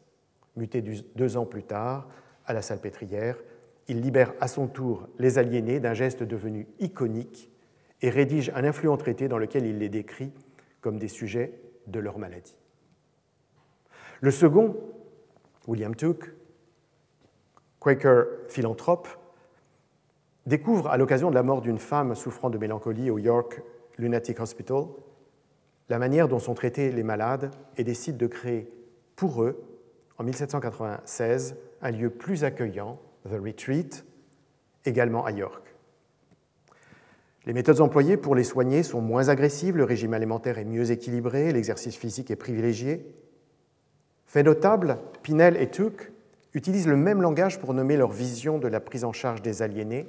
[0.55, 2.07] Muté deux ans plus tard
[2.45, 3.37] à la Salpêtrière,
[3.87, 7.49] il libère à son tour les aliénés d'un geste devenu iconique
[8.01, 10.31] et rédige un influent traité dans lequel il les décrit
[10.81, 12.57] comme des sujets de leur maladie.
[14.21, 14.77] Le second,
[15.67, 16.33] William Tuke,
[17.79, 19.07] Quaker philanthrope,
[20.45, 23.61] découvre à l'occasion de la mort d'une femme souffrant de mélancolie au York
[23.97, 24.85] Lunatic Hospital
[25.89, 28.71] la manière dont sont traités les malades et décide de créer
[29.15, 29.63] pour eux,
[30.17, 34.05] en 1796, un lieu plus accueillant, The Retreat,
[34.85, 35.63] également à York.
[37.45, 41.51] Les méthodes employées pour les soigner sont moins agressives, le régime alimentaire est mieux équilibré,
[41.51, 43.05] l'exercice physique est privilégié.
[44.25, 46.11] Fait notable, Pinel et Tuck
[46.53, 50.07] utilisent le même langage pour nommer leur vision de la prise en charge des aliénés,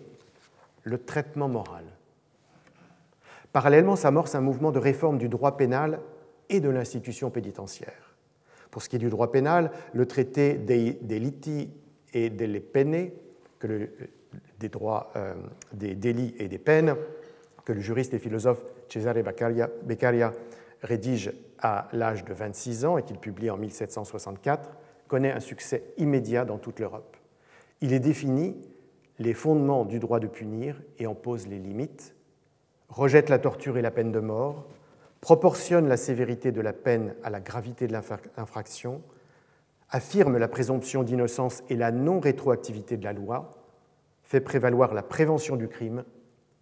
[0.85, 1.85] le traitement moral.
[3.55, 6.01] Parallèlement s'amorce un mouvement de réforme du droit pénal
[6.49, 8.17] et de l'institution pénitentiaire.
[8.73, 10.99] Pour ce qui est du droit pénal, le traité des
[12.13, 13.11] et delle pene,
[13.61, 13.89] que
[14.65, 15.35] euh,
[15.73, 16.97] délits et des peines,
[17.65, 20.33] que le juriste et philosophe Cesare Beccaria
[20.83, 24.69] rédige à l'âge de 26 ans et qu'il publie en 1764,
[25.07, 27.17] connaît un succès immédiat dans toute l'Europe.
[27.83, 28.57] Il est défini
[29.21, 32.14] les fondements du droit de punir et en pose les limites,
[32.95, 34.65] rejette la torture et la peine de mort,
[35.21, 39.03] proportionne la sévérité de la peine à la gravité de l'infraction,
[39.91, 43.51] affirme la présomption d'innocence et la non-rétroactivité de la loi,
[44.23, 46.05] fait prévaloir la prévention du crime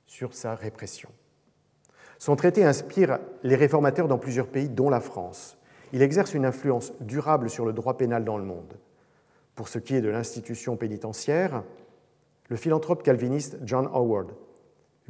[0.07, 1.11] sur sa répression.
[2.19, 5.59] Son traité inspire les réformateurs dans plusieurs pays, dont la France.
[5.93, 8.79] Il exerce une influence durable sur le droit pénal dans le monde.
[9.55, 11.63] Pour ce qui est de l'institution pénitentiaire,
[12.49, 14.33] le philanthrope calviniste John Howard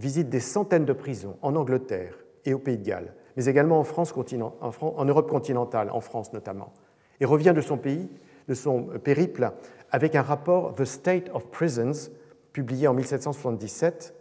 [0.02, 5.04] visite des centaines de prisons en Angleterre et au Pays de Galles, mais également en,
[5.04, 6.72] Europe continentale, en France notamment,
[7.20, 8.10] et revient de son pays,
[8.48, 9.52] de son périple,
[9.92, 12.10] avec un rapport The State of Prisons,
[12.52, 14.14] publié en 1777,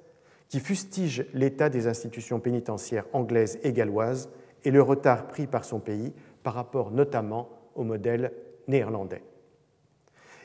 [0.50, 4.30] qui fustige l'état des institutions pénitentiaires anglaises et galloises
[4.64, 6.14] et le retard pris par son pays
[6.44, 8.34] par rapport notamment au modèle
[8.68, 9.24] néerlandais.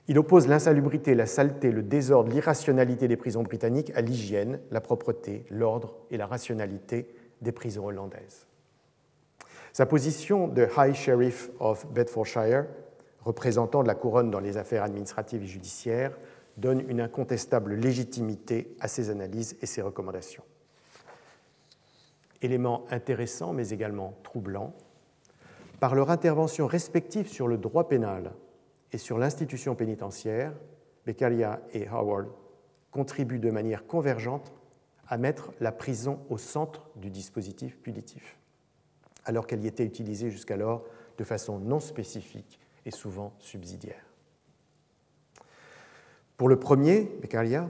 [0.09, 5.45] Il oppose l'insalubrité, la saleté, le désordre, l'irrationalité des prisons britanniques à l'hygiène, la propreté,
[5.51, 7.09] l'ordre et la rationalité
[7.43, 8.47] des prisons hollandaises.
[9.73, 12.67] Sa position de High Sheriff of Bedfordshire,
[13.25, 16.17] représentant de la couronne dans les affaires administratives et judiciaires,
[16.57, 20.45] donne une incontestable légitimité à ses analyses et ses recommandations.
[22.41, 24.73] Élément intéressant mais également troublant,
[25.81, 28.33] par leur intervention respective sur le droit pénal
[28.97, 30.55] et sur l'institution pénitentiaire,
[31.05, 32.29] Beccaria et Howard
[32.91, 34.55] contribuent de manière convergente
[35.07, 38.39] à mettre la prison au centre du dispositif punitif,
[39.27, 40.83] alors qu'elle y était utilisée jusqu'alors
[41.19, 44.03] de façon non spécifique et souvent subsidiaire.
[46.39, 47.69] Pour le premier, Beccaria,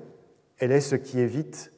[0.59, 1.73] elle est ce qui évite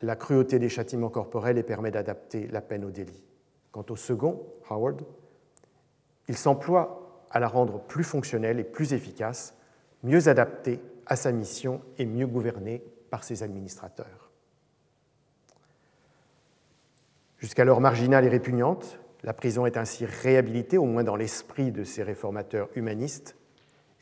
[0.00, 3.26] la cruauté des châtiments corporels et permet d'adapter la peine au délit.
[3.72, 5.02] Quant au second, Howard,
[6.28, 6.99] il s'emploie
[7.30, 9.54] à la rendre plus fonctionnelle et plus efficace,
[10.02, 14.30] mieux adaptée à sa mission et mieux gouvernée par ses administrateurs.
[17.38, 22.02] Jusqu'alors marginale et répugnante, la prison est ainsi réhabilitée, au moins dans l'esprit de ces
[22.02, 23.36] réformateurs humanistes,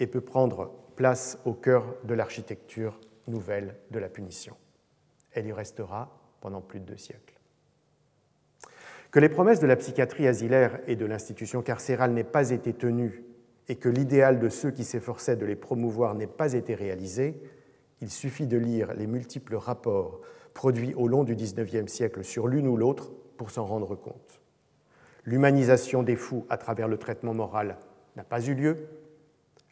[0.01, 4.57] et peut prendre place au cœur de l'architecture nouvelle de la punition.
[5.33, 7.38] Elle y restera pendant plus de deux siècles.
[9.19, 13.25] Que les promesses de la psychiatrie asilaire et de l'institution carcérale n'aient pas été tenues
[13.69, 17.35] et que l'idéal de ceux qui s'efforçaient de les promouvoir n'ait pas été réalisé,
[18.01, 20.21] il suffit de lire les multiples rapports
[20.55, 24.41] produits au long du XIXe siècle sur l'une ou l'autre pour s'en rendre compte.
[25.25, 27.77] L'humanisation des fous à travers le traitement moral
[28.15, 28.87] n'a pas eu lieu,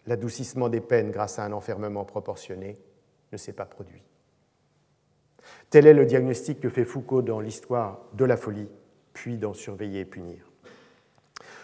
[0.09, 2.81] l'adoucissement des peines grâce à un enfermement proportionné
[3.31, 4.03] ne s'est pas produit.
[5.71, 8.69] Tel est le diagnostic que fait Foucault dans l'histoire de la folie,
[9.17, 10.53] puis dans Surveiller et punir.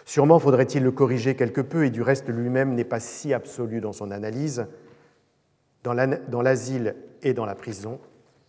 [0.05, 3.93] Sûrement faudrait-il le corriger quelque peu, et du reste lui-même n'est pas si absolu dans
[3.93, 4.65] son analyse.
[5.83, 5.93] Dans
[6.41, 7.99] l'asile et dans la prison,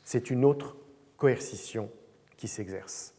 [0.05, 0.77] c'est une autre
[1.19, 1.91] coercition
[2.39, 3.13] qui s'exerce.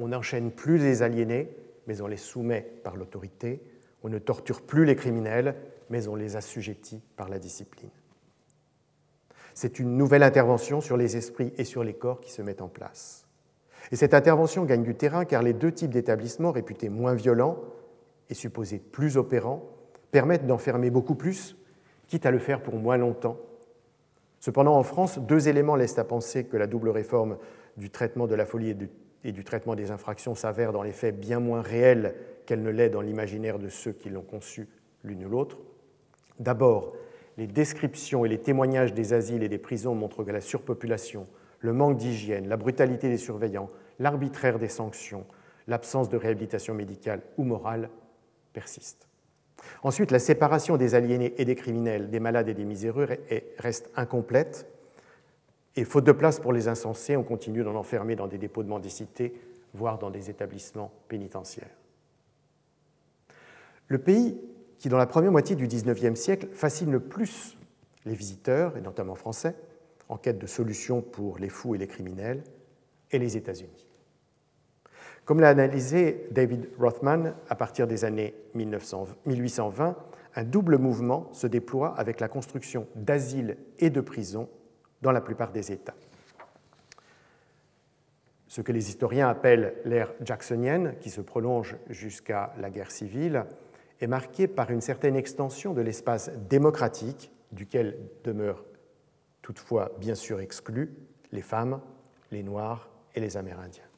[0.00, 1.56] On n'enchaîne plus les aliénés,
[1.86, 3.62] mais on les soumet par l'autorité.
[4.02, 5.54] On ne torture plus les criminels,
[5.88, 7.90] mais on les assujettit par la discipline.
[9.54, 12.68] C'est une nouvelle intervention sur les esprits et sur les corps qui se met en
[12.68, 13.21] place.
[13.92, 17.58] Et cette intervention gagne du terrain car les deux types d'établissements réputés moins violents
[18.30, 19.68] et supposés plus opérants
[20.10, 21.56] permettent d'enfermer beaucoup plus,
[22.08, 23.36] quitte à le faire pour moins longtemps.
[24.40, 27.36] Cependant, en France, deux éléments laissent à penser que la double réforme
[27.76, 28.74] du traitement de la folie
[29.24, 32.14] et du, traitement des infractions s'avère dans les faits bien moins réelle
[32.46, 34.68] qu'elle ne l'est dans l'imaginaire de ceux qui l'ont conçue
[35.04, 35.58] l'une ou l'autre.
[36.40, 36.94] D'abord,
[37.36, 41.26] les descriptions et les témoignages des asiles et des prisons montrent que la surpopulation,
[41.60, 43.70] le manque d'hygiène, la brutalité des surveillants,
[44.02, 45.24] l'arbitraire des sanctions,
[45.68, 47.88] l'absence de réhabilitation médicale ou morale
[48.52, 49.08] persistent.
[49.84, 53.08] Ensuite, la séparation des aliénés et des criminels, des malades et des miséreux
[53.58, 54.66] reste incomplète.
[55.76, 58.68] Et faute de place pour les insensés, on continue d'en enfermer dans des dépôts de
[58.68, 59.32] mendicité,
[59.72, 61.70] voire dans des établissements pénitentiaires.
[63.86, 64.38] Le pays
[64.78, 67.56] qui, dans la première moitié du XIXe siècle, fascine le plus
[68.04, 69.54] les visiteurs, et notamment français,
[70.08, 72.42] en quête de solutions pour les fous et les criminels,
[73.12, 73.86] et les États-Unis.
[75.24, 79.96] Comme l'a analysé David Rothman à partir des années 1820,
[80.34, 84.48] un double mouvement se déploie avec la construction d'asiles et de prisons
[85.00, 85.94] dans la plupart des États.
[88.48, 93.44] Ce que les historiens appellent l'ère jacksonienne, qui se prolonge jusqu'à la guerre civile,
[94.00, 98.64] est marqué par une certaine extension de l'espace démocratique, duquel demeurent
[99.40, 100.94] toutefois bien sûr exclus
[101.30, 101.80] les femmes,
[102.30, 103.91] les Noirs et les Amérindiens.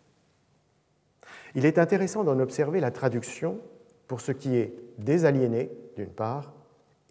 [1.54, 3.60] Il est intéressant d'en observer la traduction
[4.08, 6.52] pour ce qui est des aliénés, d'une part,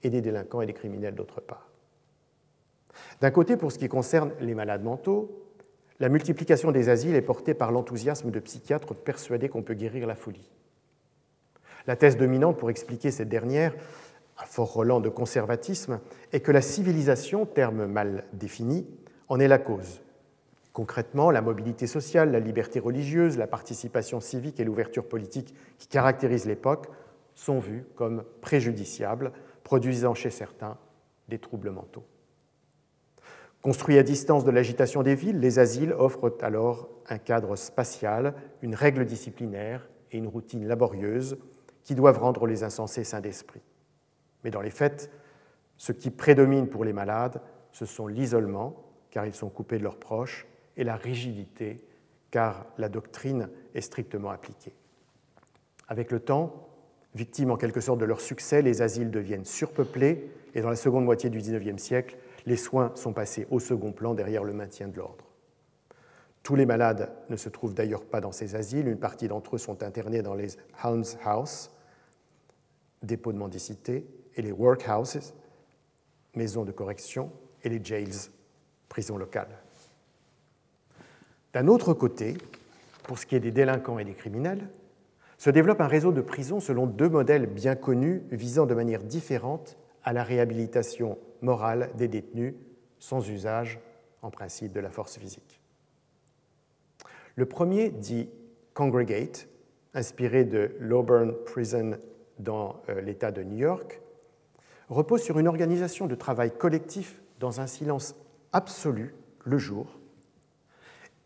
[0.04, 1.70] et des délinquants et des criminels, d'autre part.
[3.22, 5.44] D'un côté, pour ce qui concerne les malades mentaux,
[6.00, 10.16] la multiplication des asiles est portée par l'enthousiasme de psychiatres persuadés qu'on peut guérir la
[10.16, 10.52] folie.
[11.88, 13.74] La thèse dominante pour expliquer cette dernière,
[14.38, 16.00] à fort Roland de conservatisme,
[16.32, 18.88] est que la civilisation, terme mal défini,
[19.30, 20.03] en est la cause.
[20.74, 26.48] Concrètement, la mobilité sociale, la liberté religieuse, la participation civique et l'ouverture politique qui caractérisent
[26.48, 26.88] l'époque
[27.36, 29.32] sont vues comme préjudiciables,
[29.64, 30.78] produisant chez certains
[31.30, 32.04] des troubles mentaux.
[33.62, 38.76] Construits à distance de l'agitation des villes, les asiles offrent alors un cadre spatial, une
[38.76, 41.38] règle disciplinaire et une routine laborieuse
[41.84, 43.62] qui doivent rendre les insensés sains d'esprit.
[44.44, 45.12] Mais dans les faits,
[45.78, 48.76] ce qui prédomine pour les malades, ce sont l'isolement,
[49.12, 51.84] car ils sont coupés de leurs proches, et la rigidité,
[52.32, 54.74] car la doctrine est strictement appliquée.
[55.88, 56.70] Avec le temps,
[57.16, 61.06] victimes en quelque sorte de leur succès, les asiles deviennent surpeuplés, et dans la seconde
[61.06, 64.98] moitié du XIXe siècle, les soins sont passés au second plan derrière le maintien de
[64.98, 65.26] l'ordre.
[66.44, 68.90] Tous les malades ne se trouvent d'ailleurs pas dans ces asiles.
[68.90, 70.50] Une partie d'entre eux sont internés dans les
[70.82, 71.72] House,
[73.02, 74.06] dépôts de mendicité,
[74.36, 75.34] et les workhouses,
[76.36, 77.32] maisons de correction,
[77.64, 78.30] et les jails,
[78.90, 79.63] prisons locales.
[81.54, 82.36] D'un autre côté,
[83.04, 84.68] pour ce qui est des délinquants et des criminels,
[85.38, 89.78] se développe un réseau de prisons selon deux modèles bien connus visant de manière différente
[90.04, 92.56] à la réhabilitation morale des détenus
[93.00, 93.80] sans usage
[94.22, 95.60] en principe de la force physique.
[97.36, 98.30] Le premier, dit
[98.74, 99.48] Congregate,
[99.94, 101.98] inspiré de l'Auburn Prison
[102.40, 104.02] dans euh, l'État de New York,
[104.90, 108.16] repose sur une organisation de travail collectif dans un silence
[108.54, 109.14] absolu
[109.44, 110.00] le jour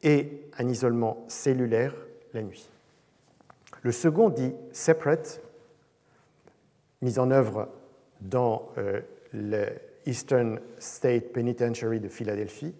[0.03, 1.95] et un isolement cellulaire
[2.33, 2.69] la nuit.
[3.81, 5.41] Le second, dit Separate,
[7.01, 7.69] mis en œuvre
[8.21, 9.01] dans euh,
[9.33, 9.67] le
[10.05, 12.73] Eastern State Penitentiary de Philadelphie,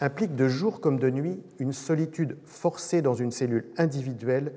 [0.00, 4.52] implique de jour comme de nuit une solitude forcée dans une cellule individuelle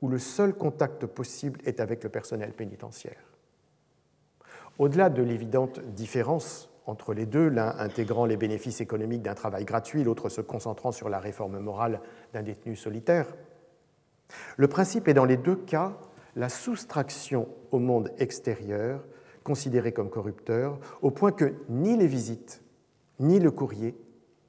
[0.00, 3.20] où le seul contact possible est avec le personnel pénitentiaire.
[4.78, 10.04] Au-delà de l'évidente différence entre les deux, l'un intégrant les bénéfices économiques d'un travail gratuit,
[10.04, 12.00] l'autre se concentrant sur la réforme morale
[12.32, 13.26] d'un détenu solitaire.
[14.56, 15.98] Le principe est dans les deux cas
[16.34, 19.04] la soustraction au monde extérieur,
[19.44, 22.62] considéré comme corrupteur, au point que ni les visites
[23.20, 23.94] ni le courrier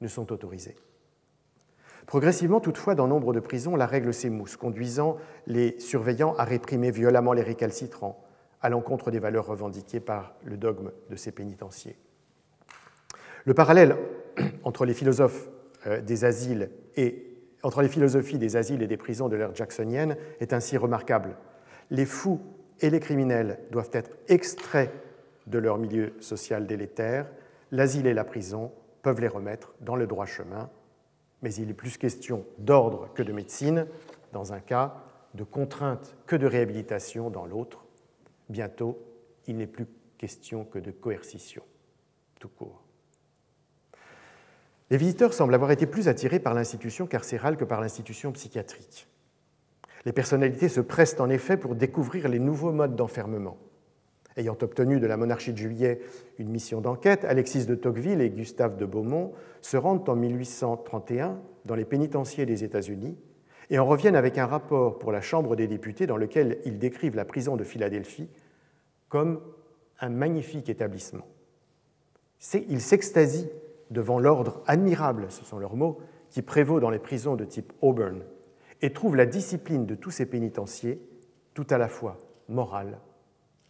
[0.00, 0.76] ne sont autorisés.
[2.06, 7.34] Progressivement, toutefois, dans nombre de prisons, la règle s'émousse, conduisant les surveillants à réprimer violemment
[7.34, 8.24] les récalcitrants,
[8.62, 11.96] à l'encontre des valeurs revendiquées par le dogme de ces pénitenciers.
[13.44, 13.96] Le parallèle
[14.64, 15.48] entre les philosophes
[15.86, 16.00] euh,
[17.62, 21.36] entre les philosophies des asiles et des prisons de l'ère jacksonienne est ainsi remarquable.
[21.90, 22.40] Les fous
[22.80, 24.90] et les criminels doivent être extraits
[25.46, 27.26] de leur milieu social délétère.
[27.70, 28.72] L'asile et la prison
[29.02, 30.70] peuvent les remettre dans le droit chemin.
[31.42, 33.86] Mais il est plus question d'ordre que de médecine
[34.32, 35.02] dans un cas,
[35.34, 37.84] de contrainte que de réhabilitation dans l'autre.
[38.48, 38.98] Bientôt,
[39.46, 39.86] il n'est plus
[40.18, 41.62] question que de coercition,
[42.38, 42.82] tout court.
[44.90, 49.06] Les visiteurs semblent avoir été plus attirés par l'institution carcérale que par l'institution psychiatrique.
[50.04, 53.58] Les personnalités se pressent en effet pour découvrir les nouveaux modes d'enfermement.
[54.36, 56.00] Ayant obtenu de la monarchie de Juillet
[56.38, 61.74] une mission d'enquête, Alexis de Tocqueville et Gustave de Beaumont se rendent en 1831 dans
[61.74, 63.16] les pénitenciers des États-Unis
[63.68, 67.16] et en reviennent avec un rapport pour la Chambre des députés dans lequel ils décrivent
[67.16, 68.28] la prison de Philadelphie
[69.08, 69.40] comme
[70.00, 71.26] un magnifique établissement.
[72.68, 73.50] Ils s'extasient
[73.90, 76.00] devant l'ordre admirable, ce sont leurs mots,
[76.30, 78.22] qui prévaut dans les prisons de type Auburn,
[78.82, 81.02] et trouvent la discipline de tous ces pénitenciers
[81.54, 82.98] tout à la fois morale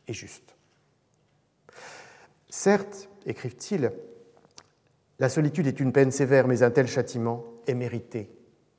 [0.07, 0.57] et juste.
[2.49, 3.93] Certes, écrivent-ils,
[5.19, 8.31] la solitude est une peine sévère, mais un tel châtiment est mérité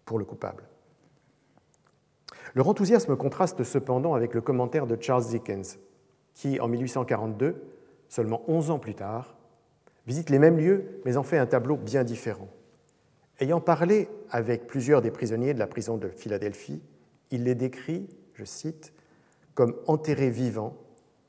[0.06, 0.64] pour le coupable.
[2.54, 5.80] Leur enthousiasme contraste cependant avec le commentaire de Charles Dickens,
[6.34, 7.64] qui, en 1842,
[8.10, 9.38] seulement 11 ans plus tard,
[10.12, 12.50] visite les mêmes lieux, mais en fait un tableau bien différent.
[13.39, 16.82] Ayant parlé avec plusieurs des prisonniers de la prison de Philadelphie,
[17.32, 18.91] il les décrit, je cite,
[19.54, 20.76] comme enterrés vivants,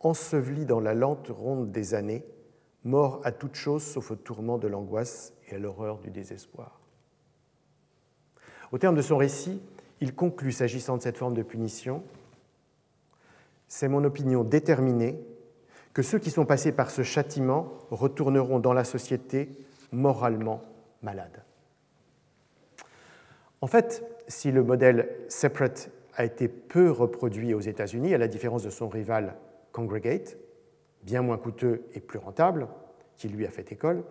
[0.00, 2.24] ensevelis dans la lente ronde des années,
[2.82, 6.80] morts à toute chose sauf au tourment de l'angoisse et à l'horreur du désespoir.
[8.72, 9.62] Au terme de son récit,
[10.00, 12.02] il conclut, s'agissant de cette forme de punition,
[13.68, 15.20] C'est mon opinion déterminée
[15.94, 19.50] que ceux qui sont passés par ce châtiment retourneront dans la société
[19.92, 20.62] moralement
[21.02, 21.42] malades.
[23.60, 28.62] En fait, si le modèle Separate a été peu reproduit aux États-Unis, à la différence
[28.62, 29.36] de son rival
[29.72, 30.36] Congregate,
[31.02, 32.68] bien moins coûteux et plus rentable,
[33.16, 34.04] qui lui a fait école,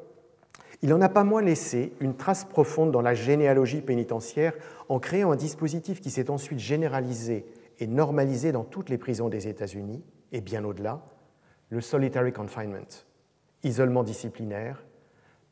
[0.82, 4.54] il n'en a pas moins laissé une trace profonde dans la généalogie pénitentiaire
[4.90, 7.46] en créant un dispositif qui s'est ensuite généralisé
[7.80, 11.02] et normalisé dans toutes les prisons des États-Unis et bien au-delà,
[11.72, 13.08] le solitary confinement,
[13.64, 14.84] isolement disciplinaire,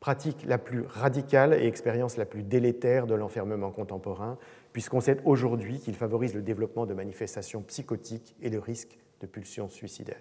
[0.00, 4.38] pratique la plus radicale et expérience la plus délétère de l'enfermement contemporain,
[4.72, 9.68] puisqu'on sait aujourd'hui qu'il favorise le développement de manifestations psychotiques et le risque de pulsions
[9.68, 10.16] suicidaires.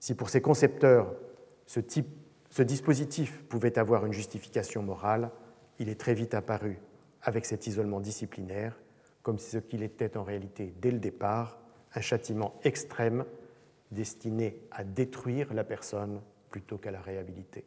[0.00, 1.14] Si pour ces concepteurs,
[1.66, 2.08] ce, type,
[2.50, 5.30] ce dispositif pouvait avoir une justification morale,
[5.78, 6.78] il est très vite apparu,
[7.22, 8.78] avec cet isolement disciplinaire,
[9.22, 11.58] comme ce qu'il était en réalité dès le départ,
[11.94, 13.24] un châtiment extrême
[13.90, 16.20] destiné à détruire la personne
[16.50, 17.64] plutôt qu'à la réhabiliter.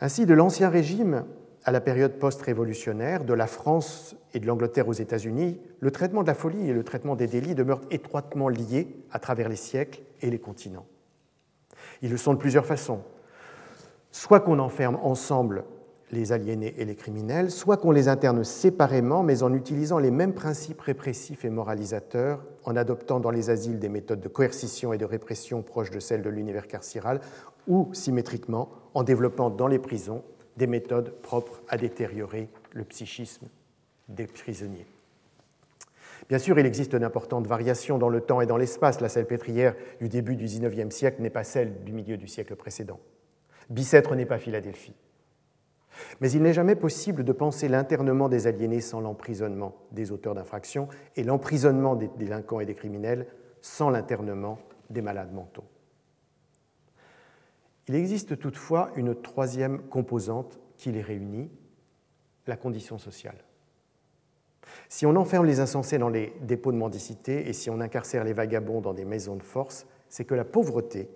[0.00, 1.24] Ainsi, de l'Ancien Régime
[1.64, 6.26] à la période post-révolutionnaire, de la France et de l'Angleterre aux États-Unis, le traitement de
[6.26, 10.30] la folie et le traitement des délits demeurent étroitement liés à travers les siècles et
[10.30, 10.86] les continents.
[12.02, 13.02] Ils le sont de plusieurs façons.
[14.10, 15.64] Soit qu'on enferme ensemble
[16.10, 20.34] les aliénés et les criminels, soit qu'on les interne séparément, mais en utilisant les mêmes
[20.34, 25.04] principes répressifs et moralisateurs, en adoptant dans les asiles des méthodes de coercition et de
[25.04, 27.20] répression proches de celles de l'univers carcéral,
[27.66, 30.22] ou symétriquement, en développant dans les prisons
[30.56, 33.48] des méthodes propres à détériorer le psychisme
[34.08, 34.86] des prisonniers.
[36.28, 39.00] Bien sûr, il existe d'importantes variations dans le temps et dans l'espace.
[39.00, 43.00] La salpêtrière du début du XIXe siècle n'est pas celle du milieu du siècle précédent.
[43.68, 44.94] Bicêtre n'est pas Philadelphie.
[46.20, 50.88] Mais il n'est jamais possible de penser l'internement des aliénés sans l'emprisonnement des auteurs d'infractions
[51.16, 53.26] et l'emprisonnement des délinquants et des criminels
[53.60, 54.58] sans l'internement
[54.90, 55.64] des malades mentaux.
[57.88, 61.50] Il existe toutefois une troisième composante qui les réunit,
[62.46, 63.36] la condition sociale.
[64.88, 68.32] Si on enferme les insensés dans les dépôts de mendicité et si on incarcère les
[68.32, 71.10] vagabonds dans des maisons de force, c'est que la pauvreté,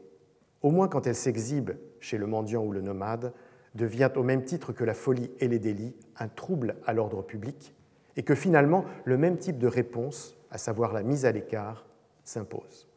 [0.63, 1.71] au moins quand elle s'exhibe
[2.01, 3.33] chez le mendiant ou le nomade,
[3.79, 7.75] devient au même titre que la folie et les délits un trouble à l'ordre public
[8.17, 11.87] et que finalement le même type de réponse, à savoir la mise à l'écart,
[12.25, 12.89] s'impose.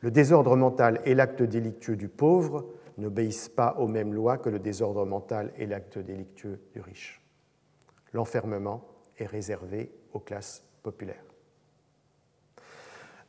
[0.00, 4.58] Le désordre mental et l'acte délictueux du pauvre n'obéissent pas aux mêmes lois que le
[4.58, 7.20] désordre mental et l'acte délictueux du riche.
[8.12, 8.86] L'enfermement
[9.18, 11.24] est réservé aux classes populaires.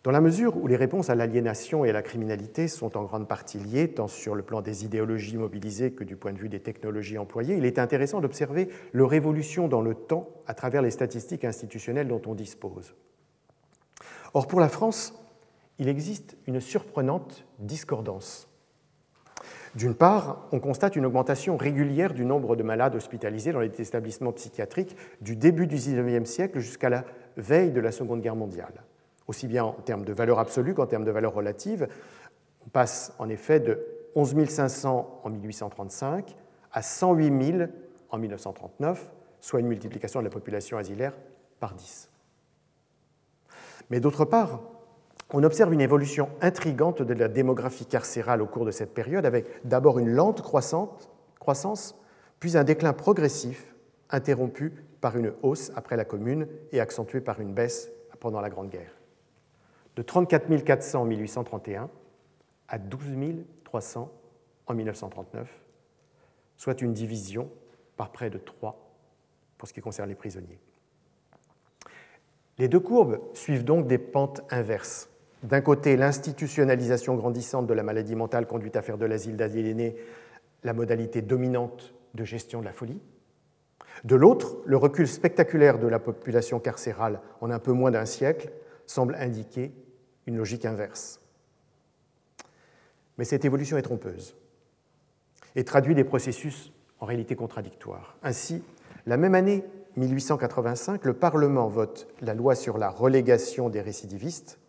[0.03, 3.27] Dans la mesure où les réponses à l'aliénation et à la criminalité sont en grande
[3.27, 6.59] partie liées, tant sur le plan des idéologies mobilisées que du point de vue des
[6.59, 11.45] technologies employées, il est intéressant d'observer leur évolution dans le temps à travers les statistiques
[11.45, 12.95] institutionnelles dont on dispose.
[14.33, 15.13] Or, pour la France,
[15.79, 18.49] il existe une surprenante discordance.
[19.75, 24.31] D'une part, on constate une augmentation régulière du nombre de malades hospitalisés dans les établissements
[24.31, 27.03] psychiatriques du début du XIXe siècle jusqu'à la
[27.35, 28.86] veille de la Seconde Guerre mondiale
[29.27, 31.87] aussi bien en termes de valeur absolue qu'en termes de valeur relative.
[32.65, 36.35] On passe en effet de 11 500 en 1835
[36.71, 37.69] à 108 000
[38.09, 41.13] en 1939, soit une multiplication de la population asilaire
[41.59, 42.09] par 10.
[43.89, 44.61] Mais d'autre part,
[45.33, 49.45] on observe une évolution intrigante de la démographie carcérale au cours de cette période, avec
[49.65, 51.95] d'abord une lente croissance,
[52.39, 53.75] puis un déclin progressif,
[54.09, 58.69] interrompu par une hausse après la Commune et accentué par une baisse pendant la Grande
[58.69, 58.96] Guerre
[59.97, 61.89] de 34 400 en 1831
[62.67, 63.01] à 12
[63.63, 64.11] 300
[64.67, 65.61] en 1939,
[66.55, 67.49] soit une division
[67.97, 68.79] par près de 3
[69.57, 70.59] pour ce qui concerne les prisonniers.
[72.59, 75.09] Les deux courbes suivent donc des pentes inverses.
[75.43, 79.95] D'un côté, l'institutionnalisation grandissante de la maladie mentale conduit à faire de l'asile d'aliénés
[80.63, 83.01] la modalité dominante de gestion de la folie.
[84.03, 88.51] De l'autre, le recul spectaculaire de la population carcérale en un peu moins d'un siècle
[88.85, 89.71] semble indiquer
[90.27, 91.19] une logique inverse.
[93.17, 94.35] Mais cette évolution est trompeuse
[95.55, 98.17] et traduit des processus en réalité contradictoires.
[98.21, 98.63] Ainsi,
[99.07, 99.63] la même année
[99.95, 104.59] 1885, le Parlement vote la loi sur la relégation des récidivistes,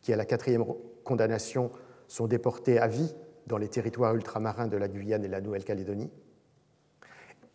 [0.00, 0.64] qui à la quatrième
[1.04, 1.70] condamnation
[2.08, 3.14] sont déportés à vie
[3.46, 6.10] dans les territoires ultramarins de la Guyane et de la Nouvelle-Calédonie,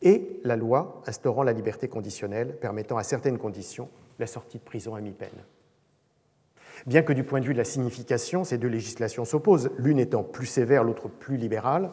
[0.01, 3.89] et la loi instaurant la liberté conditionnelle, permettant à certaines conditions
[4.19, 5.43] la sortie de prison à mi-peine.
[6.85, 10.23] Bien que du point de vue de la signification, ces deux législations s'opposent, l'une étant
[10.23, 11.91] plus sévère, l'autre plus libérale,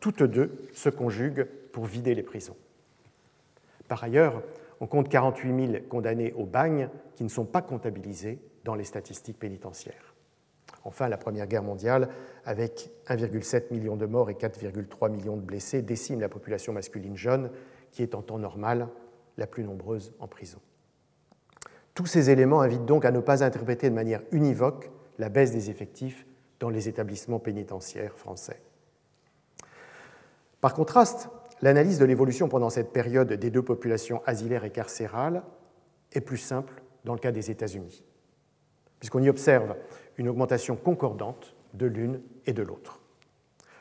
[0.00, 2.56] toutes deux se conjuguent pour vider les prisons.
[3.88, 4.42] Par ailleurs,
[4.80, 9.38] on compte 48 000 condamnés au bagne qui ne sont pas comptabilisés dans les statistiques
[9.38, 10.14] pénitentiaires.
[10.84, 12.08] Enfin, la Première Guerre mondiale,
[12.44, 17.50] avec 1,7 million de morts et 4,3 millions de blessés, décime la population masculine jeune,
[17.90, 18.88] qui est en temps normal
[19.36, 20.60] la plus nombreuse en prison.
[21.96, 25.70] Tous ces éléments invitent donc à ne pas interpréter de manière univoque la baisse des
[25.70, 26.26] effectifs
[26.60, 28.60] dans les établissements pénitentiaires français.
[30.60, 31.30] Par contraste,
[31.62, 35.42] l'analyse de l'évolution pendant cette période des deux populations asilaires et carcérales
[36.12, 38.04] est plus simple dans le cas des États-Unis,
[38.98, 39.74] puisqu'on y observe
[40.18, 43.00] une augmentation concordante de l'une et de l'autre.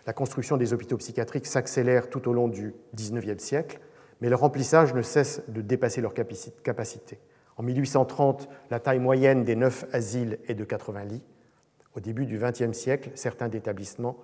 [0.07, 3.81] La construction des hôpitaux psychiatriques s'accélère tout au long du XIXe siècle,
[4.21, 7.19] mais le remplissage ne cesse de dépasser leur capacité.
[7.57, 11.23] En 1830, la taille moyenne des neuf asiles est de 80 lits.
[11.95, 14.17] Au début du XXe siècle, certains établissements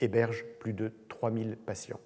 [0.00, 2.00] hébergent plus de 3000 patients.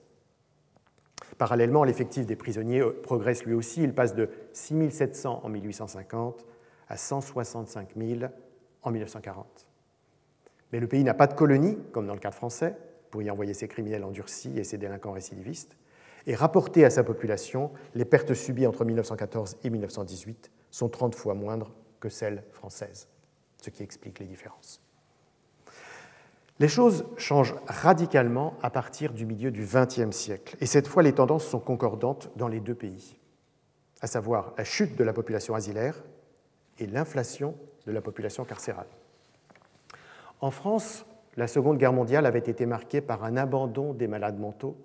[1.37, 3.83] Parallèlement, l'effectif des prisonniers progresse lui aussi.
[3.83, 6.47] Il passe de 6700 en 1850
[6.89, 8.21] à 165 000
[8.83, 9.67] en 1940.
[10.73, 12.77] Mais le pays n'a pas de colonie, comme dans le cas français,
[13.11, 15.77] pour y envoyer ses criminels endurcis et ses délinquants récidivistes
[16.27, 21.35] et rapporté à sa population, les pertes subies entre 1914 et 1918 sont 30 fois
[21.35, 23.09] moindres que celles françaises,
[23.62, 24.81] ce qui explique les différences.
[26.61, 31.12] Les choses changent radicalement à partir du milieu du XXe siècle, et cette fois les
[31.12, 33.16] tendances sont concordantes dans les deux pays,
[34.01, 36.03] à savoir la chute de la population asilaire
[36.79, 37.55] et l'inflation
[37.87, 38.89] de la population carcérale.
[40.41, 41.07] En France,
[41.37, 44.77] la Seconde Guerre mondiale avait été marquée par un abandon des malades mentaux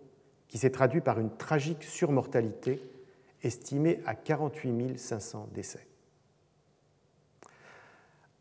[0.53, 2.79] qui s'est traduit par une tragique surmortalité
[3.41, 5.87] estimée à 48 500 décès.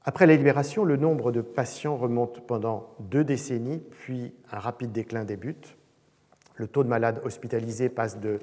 [0.05, 5.25] Après la libération, le nombre de patients remonte pendant deux décennies, puis un rapide déclin
[5.25, 5.79] débute.
[6.57, 8.41] Le taux de malades hospitalisés passe de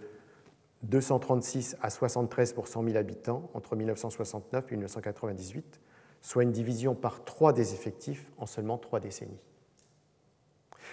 [0.81, 5.79] 236 à 73 pour 100 000 habitants entre 1969 et 1998,
[6.21, 9.37] soit une division par trois des effectifs en seulement trois décennies.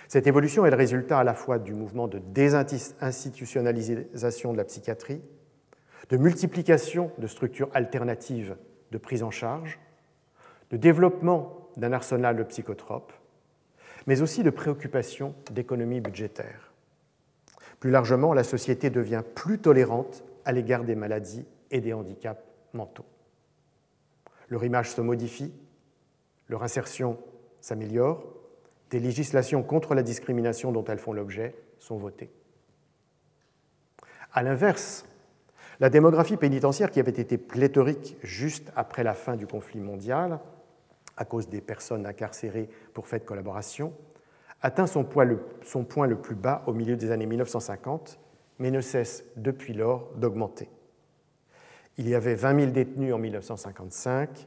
[0.09, 5.21] Cette évolution est le résultat à la fois du mouvement de désinstitutionnalisation de la psychiatrie,
[6.11, 8.57] de multiplication de structures alternatives
[8.93, 9.79] de prise en charge,
[10.71, 13.13] de développement d'un arsenal de psychotropes,
[14.07, 16.73] mais aussi de préoccupations d'économie budgétaire.
[17.81, 22.43] Plus largement, la société devient plus tolérante à l'égard des maladies et des handicaps
[22.73, 23.05] mentaux.
[24.49, 25.53] Leur image se modifie,
[26.49, 27.19] leur insertion
[27.61, 28.23] s'améliorent,
[28.91, 32.31] des législations contre la discrimination dont elles font l'objet sont votées.
[34.33, 35.07] A l'inverse,
[35.81, 40.41] la démographie pénitentiaire, qui avait été pléthorique juste après la fin du conflit mondial,
[41.17, 43.93] à cause des personnes incarcérées pour fait de collaboration,
[44.63, 48.19] atteint son point, le, son point le plus bas au milieu des années 1950,
[48.59, 50.69] mais ne cesse depuis lors d'augmenter.
[51.99, 54.47] Il y avait 20 000 détenus en 1955,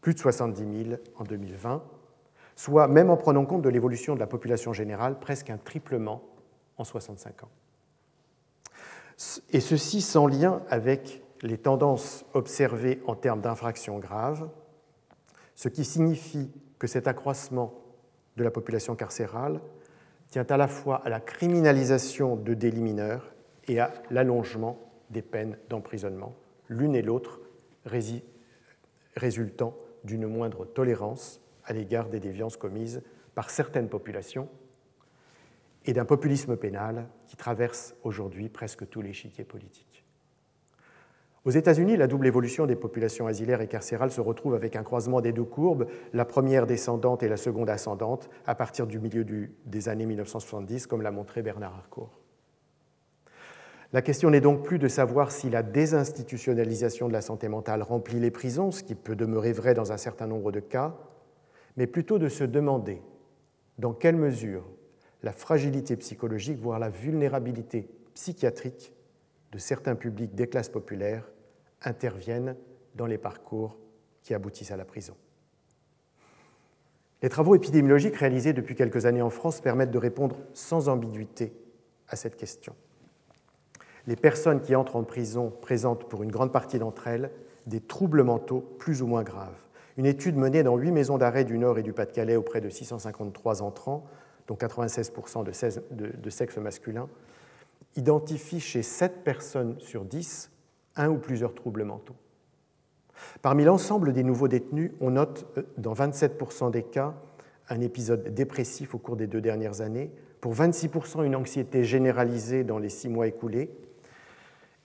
[0.00, 1.82] plus de 70 000 en 2020,
[2.60, 6.22] soit, même en prenant compte de l'évolution de la population générale, presque un triplement
[6.76, 7.48] en 65 ans.
[9.50, 14.46] Et ceci sans lien avec les tendances observées en termes d'infractions graves,
[15.54, 17.72] ce qui signifie que cet accroissement
[18.36, 19.62] de la population carcérale
[20.28, 23.32] tient à la fois à la criminalisation de délits mineurs
[23.68, 26.34] et à l'allongement des peines d'emprisonnement,
[26.68, 27.40] l'une et l'autre
[29.16, 33.02] résultant d'une moindre tolérance à l'égard des déviances commises
[33.34, 34.48] par certaines populations
[35.86, 40.04] et d'un populisme pénal qui traverse aujourd'hui presque tout l'échiquier politique.
[41.46, 45.22] Aux États-Unis, la double évolution des populations asilaires et carcérales se retrouve avec un croisement
[45.22, 49.24] des deux courbes, la première descendante et la seconde ascendante, à partir du milieu
[49.64, 52.20] des années 1970, comme l'a montré Bernard Harcourt.
[53.94, 58.20] La question n'est donc plus de savoir si la désinstitutionnalisation de la santé mentale remplit
[58.20, 60.94] les prisons, ce qui peut demeurer vrai dans un certain nombre de cas,
[61.80, 63.00] mais plutôt de se demander
[63.78, 64.66] dans quelle mesure
[65.22, 68.92] la fragilité psychologique, voire la vulnérabilité psychiatrique
[69.52, 71.26] de certains publics des classes populaires
[71.80, 72.54] interviennent
[72.96, 73.78] dans les parcours
[74.22, 75.14] qui aboutissent à la prison.
[77.22, 81.54] Les travaux épidémiologiques réalisés depuis quelques années en France permettent de répondre sans ambiguïté
[82.08, 82.74] à cette question.
[84.06, 87.30] Les personnes qui entrent en prison présentent pour une grande partie d'entre elles
[87.64, 89.56] des troubles mentaux plus ou moins graves.
[89.96, 93.62] Une étude menée dans huit maisons d'arrêt du Nord et du Pas-de-Calais auprès de 653
[93.62, 94.06] entrants,
[94.46, 97.08] dont 96% de sexe masculin,
[97.96, 100.50] identifie chez 7 personnes sur 10
[100.96, 102.16] un ou plusieurs troubles mentaux.
[103.42, 107.14] Parmi l'ensemble des nouveaux détenus, on note euh, dans 27% des cas
[107.68, 110.10] un épisode dépressif au cours des deux dernières années,
[110.40, 113.70] pour 26% une anxiété généralisée dans les six mois écoulés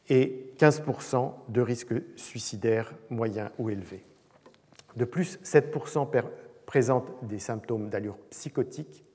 [0.10, 4.03] et 15% de risques suicidaires moyens ou élevés.
[4.96, 6.08] De plus, 7%
[6.66, 9.06] présentent des symptômes d'allure psychotique,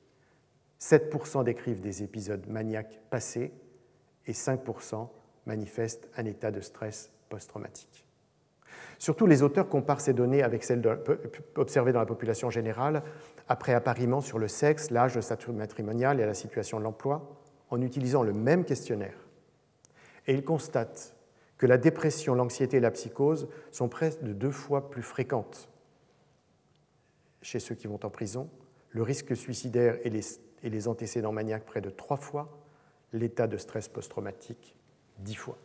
[0.80, 3.52] 7% décrivent des épisodes maniaques passés
[4.26, 5.08] et 5%
[5.46, 8.04] manifestent un état de stress post-traumatique.
[8.98, 10.82] Surtout, les auteurs comparent ces données avec celles
[11.56, 13.02] observées dans la population générale
[13.48, 17.80] après appariement sur le sexe, l'âge, le statut matrimonial et la situation de l'emploi, en
[17.80, 19.16] utilisant le même questionnaire.
[20.26, 21.14] Et ils constatent
[21.60, 25.68] que la dépression, l'anxiété et la psychose sont presque de deux fois plus fréquentes
[27.42, 28.48] chez ceux qui vont en prison,
[28.88, 32.48] le risque suicidaire et les, antécédents maniaques près de trois fois,
[33.12, 34.74] l'état de stress post-traumatique
[35.18, 35.58] dix fois.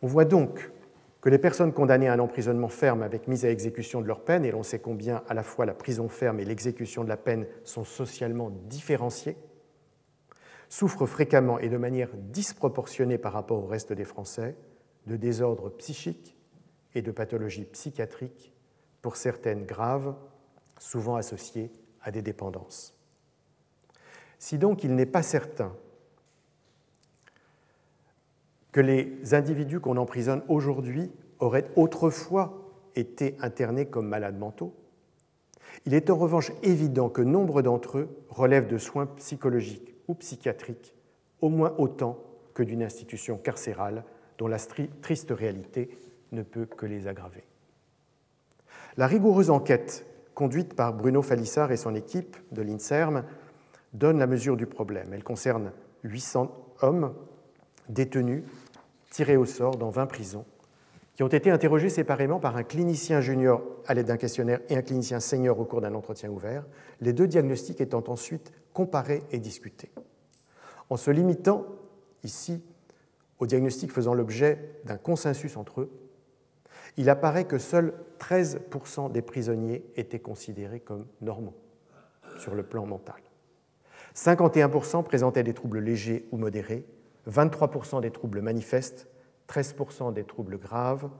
[0.00, 0.70] On voit donc
[1.20, 4.46] que les personnes condamnées à un emprisonnement ferme avec mise à exécution de leur peine,
[4.46, 7.46] et l'on sait combien à la fois la prison ferme et l'exécution de la peine
[7.62, 9.36] sont socialement différenciées,
[10.70, 14.56] souffrent fréquemment et de manière disproportionnée par rapport au reste des Français
[15.06, 16.36] de désordres psychiques
[16.94, 18.54] et de pathologies psychiatriques,
[19.02, 20.14] pour certaines graves,
[20.78, 21.70] souvent associées
[22.02, 22.96] à des dépendances.
[24.38, 25.74] Si donc il n'est pas certain
[28.72, 31.10] que les individus qu'on emprisonne aujourd'hui
[31.40, 34.76] auraient autrefois été internés comme malades mentaux,
[35.84, 40.94] il est en revanche évident que nombre d'entre eux relèvent de soins psychologiques ou psychiatriques
[41.40, 42.18] au moins autant
[42.52, 44.04] que d'une institution carcérale
[44.38, 45.88] dont la triste réalité
[46.32, 47.44] ne peut que les aggraver.
[48.96, 50.04] La rigoureuse enquête
[50.34, 53.24] conduite par Bruno Falissard et son équipe de l'INSERM
[53.92, 55.12] donne la mesure du problème.
[55.12, 57.14] Elle concerne 800 hommes
[57.88, 58.42] détenus,
[59.10, 60.44] tirés au sort dans 20 prisons,
[61.20, 64.80] qui ont été interrogés séparément par un clinicien junior à l'aide d'un questionnaire et un
[64.80, 66.64] clinicien senior au cours d'un entretien ouvert,
[67.02, 69.90] les deux diagnostics étant ensuite comparés et discutés.
[70.88, 71.66] En se limitant
[72.24, 72.64] ici
[73.38, 75.90] aux diagnostics faisant l'objet d'un consensus entre eux,
[76.96, 81.60] il apparaît que seuls 13% des prisonniers étaient considérés comme normaux
[82.38, 83.20] sur le plan mental.
[84.14, 86.86] 51% présentaient des troubles légers ou modérés,
[87.28, 89.06] 23% des troubles manifestes,
[89.50, 91.10] 13% des troubles graves,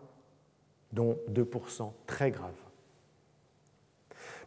[0.93, 2.53] dont 2% très graves.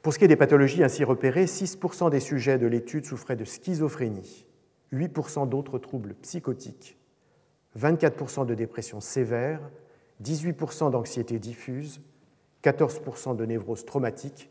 [0.01, 3.45] Pour ce qui est des pathologies ainsi repérées, 6% des sujets de l'étude souffraient de
[3.45, 4.45] schizophrénie,
[4.93, 6.97] 8% d'autres troubles psychotiques,
[7.77, 9.59] 24% de dépression sévère,
[10.23, 12.01] 18% d'anxiété diffuse,
[12.63, 14.49] 14% de névrose traumatique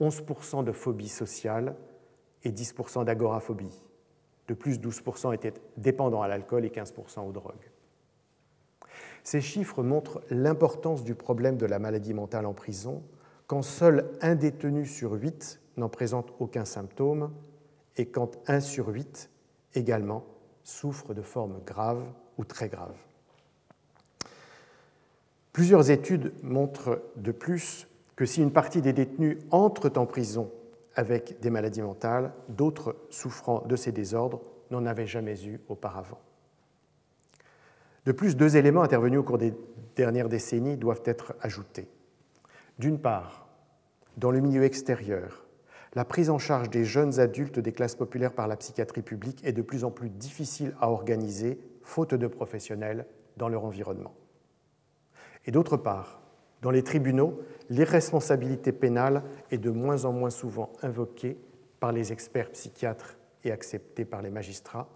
[0.00, 1.76] 11% de phobie sociale
[2.42, 3.82] et 10% d'agoraphobie.
[4.48, 7.70] De plus, 12% étaient dépendants à l'alcool et 15% aux drogues.
[9.24, 13.02] Ces chiffres montrent l'importance du problème de la maladie mentale en prison,
[13.46, 17.32] quand seul un détenu sur huit n'en présente aucun symptôme
[17.96, 19.30] et quand un sur huit
[19.74, 20.24] également
[20.62, 22.04] souffre de formes graves
[22.38, 22.96] ou très graves.
[25.52, 30.50] Plusieurs études montrent de plus que si une partie des détenus entrent en prison
[30.94, 36.18] avec des maladies mentales, d'autres souffrant de ces désordres n'en avaient jamais eu auparavant.
[38.06, 39.54] De plus, deux éléments intervenus au cours des
[39.96, 41.88] dernières décennies doivent être ajoutés.
[42.78, 43.48] D'une part,
[44.16, 45.46] dans le milieu extérieur,
[45.94, 49.52] la prise en charge des jeunes adultes des classes populaires par la psychiatrie publique est
[49.52, 54.14] de plus en plus difficile à organiser, faute de professionnels dans leur environnement.
[55.46, 56.22] Et d'autre part,
[56.62, 57.40] dans les tribunaux,
[57.70, 61.38] l'irresponsabilité pénale est de moins en moins souvent invoquée
[61.80, 64.88] par les experts psychiatres et acceptée par les magistrats,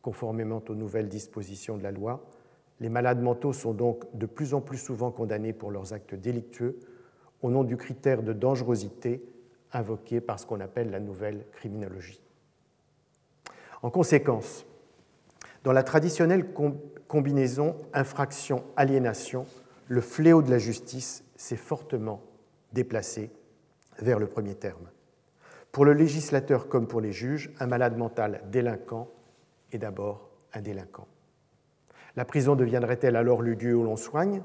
[0.00, 2.24] conformément aux nouvelles dispositions de la loi.
[2.80, 6.78] Les malades mentaux sont donc de plus en plus souvent condamnés pour leurs actes délictueux
[7.42, 9.22] au nom du critère de dangerosité
[9.72, 12.20] invoqué par ce qu'on appelle la nouvelle criminologie.
[13.82, 14.66] En conséquence,
[15.64, 16.52] dans la traditionnelle
[17.08, 19.46] combinaison infraction-aliénation,
[19.88, 22.22] le fléau de la justice s'est fortement
[22.72, 23.30] déplacé
[23.98, 24.88] vers le premier terme.
[25.72, 29.08] Pour le législateur comme pour les juges, un malade mental délinquant
[29.72, 31.06] est d'abord un délinquant.
[32.16, 34.42] La prison deviendrait-elle alors le lieu où l'on soigne?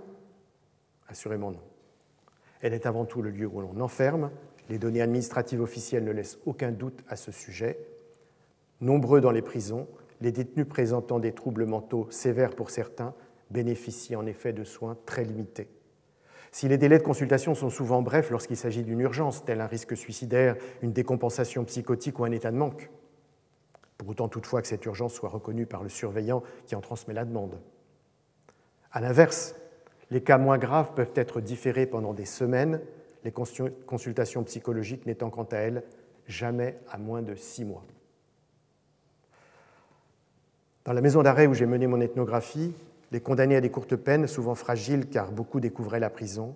[1.07, 1.61] Assurément non.
[2.61, 4.31] Elle est avant tout le lieu où l'on enferme.
[4.69, 7.77] Les données administratives officielles ne laissent aucun doute à ce sujet.
[8.81, 9.87] Nombreux dans les prisons,
[10.21, 13.13] les détenus présentant des troubles mentaux sévères pour certains
[13.49, 15.69] bénéficient en effet de soins très limités.
[16.51, 19.95] Si les délais de consultation sont souvent brefs lorsqu'il s'agit d'une urgence, tel un risque
[19.95, 22.89] suicidaire, une décompensation psychotique ou un état de manque,
[23.97, 27.25] pour autant toutefois que cette urgence soit reconnue par le surveillant qui en transmet la
[27.25, 27.59] demande.
[28.91, 29.55] A l'inverse,
[30.11, 32.81] les cas moins graves peuvent être différés pendant des semaines,
[33.23, 35.83] les consultations psychologiques n'étant quant à elles
[36.27, 37.83] jamais à moins de six mois.
[40.85, 42.73] Dans la maison d'arrêt où j'ai mené mon ethnographie,
[43.11, 46.55] les condamnés à des courtes peines, souvent fragiles car beaucoup découvraient la prison,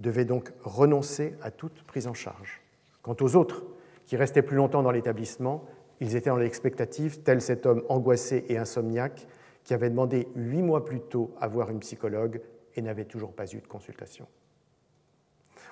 [0.00, 2.60] devaient donc renoncer à toute prise en charge.
[3.02, 3.64] Quant aux autres,
[4.06, 5.64] qui restaient plus longtemps dans l'établissement,
[6.00, 9.26] ils étaient dans l'expectative, tel cet homme angoissé et insomniaque
[9.64, 12.40] qui avait demandé huit mois plus tôt à voir une psychologue
[12.74, 14.26] et n'avait toujours pas eu de consultation.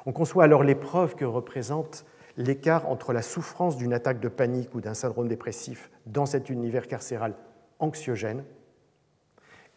[0.05, 2.05] On conçoit alors l'épreuve que représente
[2.37, 6.87] l'écart entre la souffrance d'une attaque de panique ou d'un syndrome dépressif dans cet univers
[6.87, 7.35] carcéral
[7.79, 8.45] anxiogène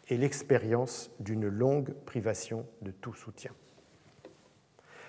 [0.08, 3.52] et l'expérience d'une longue privation de tout soutien.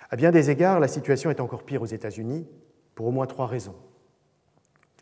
[0.10, 2.48] À bien des égards, la situation est encore pire aux États-Unis
[2.96, 3.76] pour au moins trois raisons.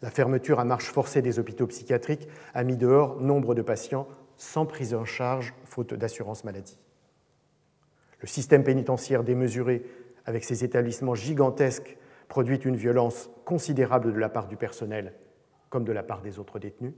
[0.02, 4.66] La fermeture à marche forcée des hôpitaux psychiatriques a mis dehors nombre de patients sans
[4.66, 6.78] prise en charge faute d'assurance maladie.
[8.22, 9.84] Le système pénitentiaire démesuré,
[10.26, 11.98] avec ses établissements gigantesques,
[12.28, 15.14] produit une violence considérable de la part du personnel
[15.70, 16.94] comme de la part des autres détenus.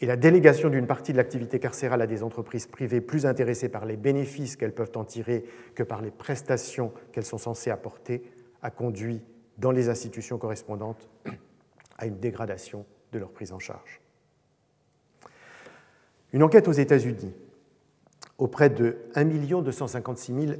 [0.00, 3.84] Et la délégation d'une partie de l'activité carcérale à des entreprises privées plus intéressées par
[3.84, 8.22] les bénéfices qu'elles peuvent en tirer que par les prestations qu'elles sont censées apporter
[8.62, 9.22] a conduit
[9.60, 11.08] dans les institutions correspondantes
[11.98, 14.00] à une dégradation de leur prise en charge.
[16.32, 17.34] Une enquête aux États-Unis
[18.38, 20.52] auprès de 1 256 000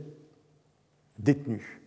[1.19, 1.81] détenus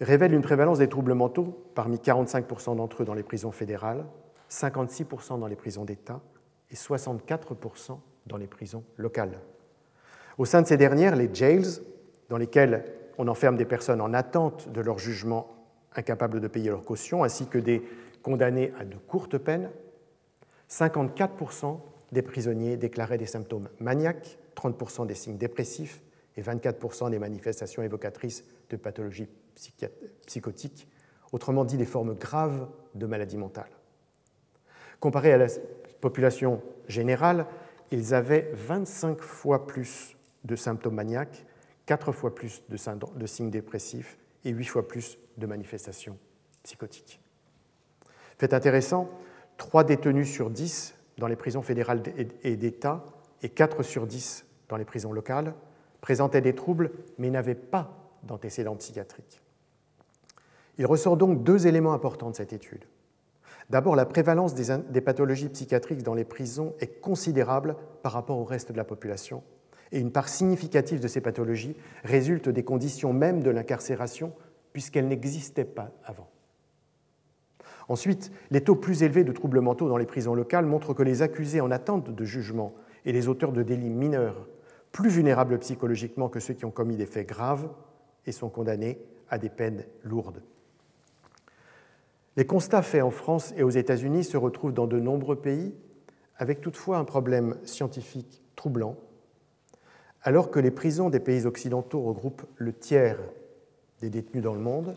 [0.00, 4.04] révèle une prévalence des troubles mentaux parmi 45% d'entre eux dans les prisons fédérales,
[4.50, 6.20] 56% dans les prisons d'État
[6.70, 9.40] et 64% dans les prisons locales.
[10.36, 11.80] Au sein de ces dernières, les jails,
[12.28, 12.84] dans lesquels
[13.16, 15.55] on enferme des personnes en attente de leur jugement
[15.96, 17.82] incapables de payer leur caution, ainsi que des
[18.22, 19.70] condamnés à de courtes peines,
[20.70, 21.78] 54%
[22.12, 26.02] des prisonniers déclaraient des symptômes maniaques, 30% des signes dépressifs
[26.36, 29.28] et 24% des manifestations évocatrices de pathologies
[30.26, 30.88] psychotiques,
[31.32, 33.70] autrement dit des formes graves de maladie mentale.
[35.00, 35.46] Comparé à la
[36.00, 37.46] population générale,
[37.90, 41.44] ils avaient 25 fois plus de symptômes maniaques,
[41.86, 46.16] 4 fois plus de signes dépressifs et 8 fois plus de manifestations
[46.62, 47.20] psychotiques.
[48.38, 49.10] Fait intéressant,
[49.58, 52.02] 3 détenus sur 10 dans les prisons fédérales
[52.42, 53.04] et d'État
[53.42, 55.54] et 4 sur 10 dans les prisons locales
[56.00, 57.90] présentaient des troubles mais n'avaient pas
[58.22, 59.40] d'antécédents psychiatriques.
[60.78, 62.84] Il ressort donc deux éléments importants de cette étude.
[63.70, 68.44] D'abord, la prévalence des, des, pathologies psychiatriques dans les prisons est considérable par rapport au
[68.44, 69.42] reste de la population,
[69.92, 74.32] et une part significative de ces pathologies résulte des conditions mêmes de l'incarcération
[74.72, 76.28] puisqu'elle n'existait pas avant.
[77.88, 81.22] Ensuite, les taux plus élevés de troubles mentaux dans les prisons locales montrent que les
[81.22, 82.74] accusés en attente de jugement
[83.04, 84.48] et les auteurs de délits mineurs,
[84.90, 87.68] plus vulnérables psychologiquement que ceux qui ont commis des faits graves
[88.26, 90.42] et sont condamnés à des peines lourdes.
[92.36, 95.74] Les constats faits en France et aux États-Unis se retrouvent dans de nombreux pays,
[96.36, 98.96] avec toutefois un problème scientifique troublant.
[100.26, 103.20] Alors que les prisons des pays occidentaux regroupent le tiers
[104.00, 104.96] des détenus dans le monde,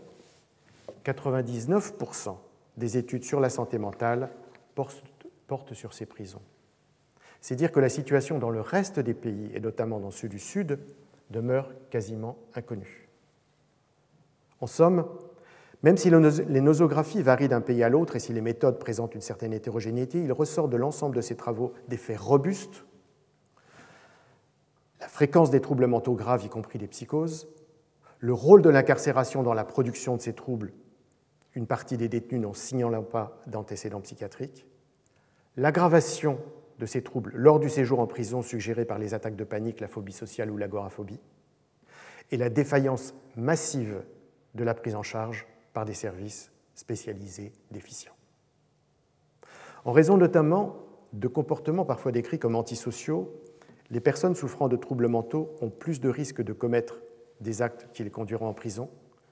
[1.06, 2.36] 99%
[2.78, 4.32] des études sur la santé mentale
[4.74, 6.42] portent sur ces prisons.
[7.42, 10.40] C'est dire que la situation dans le reste des pays, et notamment dans ceux du
[10.40, 10.80] Sud,
[11.30, 13.08] demeure quasiment inconnue.
[14.62, 15.06] En somme,
[15.84, 19.22] même si les nosographies varient d'un pays à l'autre et si les méthodes présentent une
[19.22, 22.84] certaine hétérogénéité, il ressort de l'ensemble de ces travaux des faits robustes.
[25.00, 27.48] La fréquence des troubles mentaux graves, y compris des psychoses,
[28.20, 30.74] le rôle de l'incarcération dans la production de ces troubles,
[31.56, 34.66] une partie des détenus n'en signalant pas d'antécédents psychiatriques,
[35.56, 36.40] l'aggravation
[36.80, 39.88] de ces troubles lors du séjour en prison suggéré par les attaques de panique, la
[39.88, 41.20] phobie sociale ou l'agoraphobie,
[42.32, 44.04] et la défaillance massive
[44.56, 48.14] de la prise en charge par des services spécialisés déficients.
[49.86, 50.78] En raison notamment
[51.14, 53.34] de comportements parfois décrits comme antisociaux,
[53.92, 57.02] les personnes souffrant de troubles mentaux ont plus de risques de commettre
[57.42, 58.90] des actes qui les conduiront en prison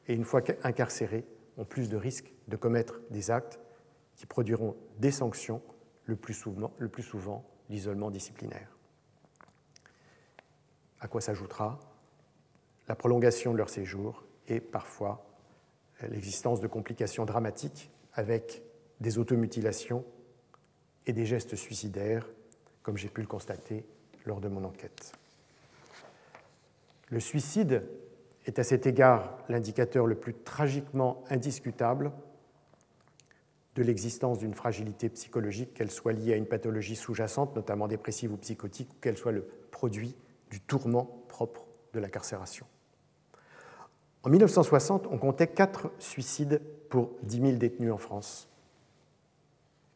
[0.07, 1.25] et une fois incarcérées,
[1.57, 3.59] ont plus de risques de commettre des actes
[4.15, 5.61] qui produiront des sanctions,
[6.05, 8.69] le plus souvent, le plus souvent l'isolement disciplinaire.
[10.99, 11.79] À quoi s'ajoutera
[12.87, 15.25] la prolongation de leur séjour et parfois
[16.09, 18.63] l'existence de complications dramatiques avec
[19.01, 20.05] des automutilations
[21.05, 22.27] et des gestes suicidaires,
[22.81, 23.85] comme j'ai pu le constater
[24.27, 25.13] lors de mon enquête.
[27.09, 27.83] Le suicide
[28.45, 32.11] est à cet égard l'indicateur le plus tragiquement indiscutable
[33.75, 38.37] de l'existence d'une fragilité psychologique, qu'elle soit liée à une pathologie sous-jacente, notamment dépressive ou
[38.37, 40.15] psychotique, ou qu'elle soit le produit
[40.49, 42.65] du tourment propre de la carcération.
[44.23, 48.49] En 1960, on comptait 4 suicides pour 10 000 détenus en France.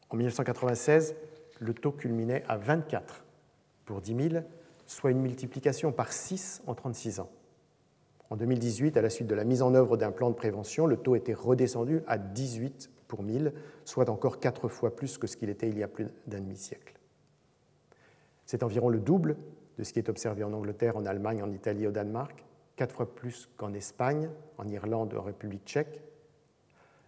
[0.09, 1.15] En 1996,
[1.59, 3.23] le taux culminait à 24
[3.91, 4.43] pour 10 000,
[4.85, 7.29] soit une multiplication par 6 en 36 ans.
[8.29, 10.95] En 2018, à la suite de la mise en œuvre d'un plan de prévention, le
[10.95, 13.51] taux était redescendu à 18 pour 1000,
[13.83, 16.97] soit encore 4 fois plus que ce qu'il était il y a plus d'un demi-siècle.
[18.45, 19.35] C'est environ le double
[19.77, 22.45] de ce qui est observé en Angleterre, en Allemagne, en Italie au Danemark,
[22.77, 26.01] quatre fois plus qu'en Espagne, en Irlande, en République tchèque.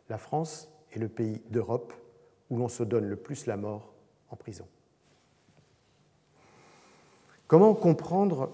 [0.09, 1.93] La France est le pays d'Europe
[2.49, 3.93] où l'on se donne le plus la mort
[4.29, 4.67] en prison.
[7.53, 8.49] Comment comprendre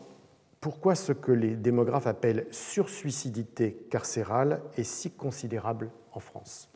[0.59, 6.69] pourquoi ce que les démographes appellent sursuicidité carcérale est si considérable en France?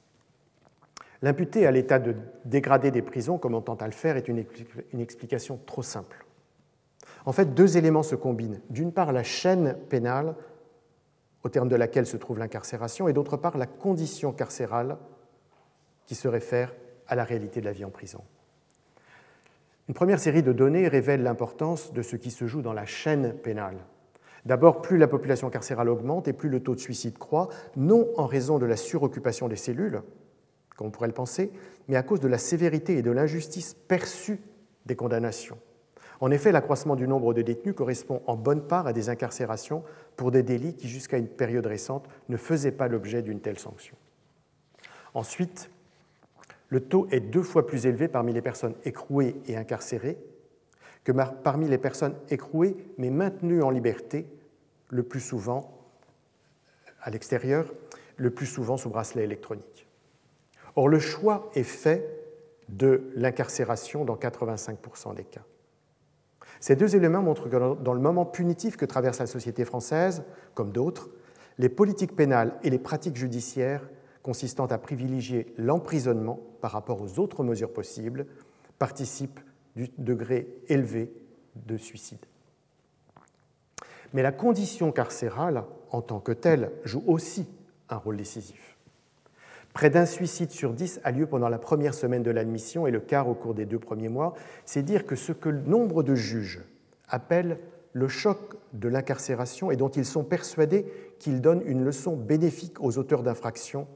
[1.21, 2.15] L'imputer à l'état de
[2.45, 6.25] dégradé des prisons, comme on tente à le faire, est une explication trop simple.
[7.25, 8.61] En fait, deux éléments se combinent.
[8.69, 10.33] D'une part, la chaîne pénale
[11.43, 14.95] au terme de laquelle se trouve l'incarcération, et d'autre part, la condition carcérale
[16.05, 16.73] qui se réfère
[17.05, 18.21] à la réalité de la vie en prison.
[19.93, 23.31] Une première série de données révèle l'importance de ce qui se joue dans la chaîne
[23.31, 23.77] pénale.
[24.43, 28.25] D'abord, plus la population carcérale augmente et plus le taux de suicide croît, non en
[28.25, 30.01] raison de la suroccupation des cellules,
[30.75, 31.51] comme on pourrait le penser,
[31.87, 34.39] mais à cause de la sévérité et de l'injustice perçue
[34.87, 35.59] des condamnations.
[36.21, 39.83] En effet, l'accroissement du nombre de détenus correspond en bonne part à des incarcérations
[40.15, 43.95] pour des délits qui, jusqu'à une période récente, ne faisaient pas l'objet d'une telle sanction.
[45.13, 45.69] Ensuite,
[46.73, 50.17] le taux est deux fois plus élevé parmi les personnes écrouées et incarcérées
[51.03, 54.25] que parmi les personnes écrouées mais maintenues en liberté,
[54.89, 55.85] le plus souvent
[56.99, 57.71] à l'extérieur,
[58.17, 59.87] le plus souvent sous bracelet électronique.
[60.75, 62.09] Or, le choix est fait
[62.69, 65.43] de l'incarcération dans 85% des cas.
[66.59, 70.23] Ces deux éléments montrent que dans le moment punitif que traverse la société française,
[70.55, 71.11] comme d'autres,
[71.59, 73.87] les politiques pénales et les pratiques judiciaires
[74.23, 78.25] consistant à privilégier l'emprisonnement par rapport aux autres mesures possibles
[78.79, 79.41] participent
[79.75, 81.13] du degré élevé
[81.55, 82.25] de suicide.
[84.13, 87.47] Mais la condition carcérale, en tant que telle, joue aussi
[87.89, 88.77] un rôle décisif.
[89.73, 92.99] Près d'un suicide sur dix a lieu pendant la première semaine de l'admission et le
[92.99, 94.35] quart au cours des deux premiers mois.
[94.65, 96.61] C'est dire que ce que nombre de juges
[97.09, 97.59] appellent
[97.91, 100.85] le choc de l'incarcération et dont ils sont persuadés
[101.17, 103.87] qu'il donne une leçon bénéfique aux auteurs d'infractions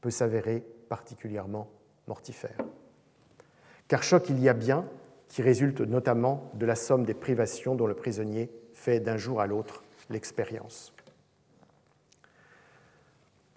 [0.00, 1.70] peut s'avérer particulièrement
[2.08, 2.58] mortifère.
[3.88, 4.84] Car choc il y a bien
[5.28, 9.46] qui résulte notamment de la somme des privations dont le prisonnier fait d'un jour à
[9.46, 10.92] l'autre l'expérience.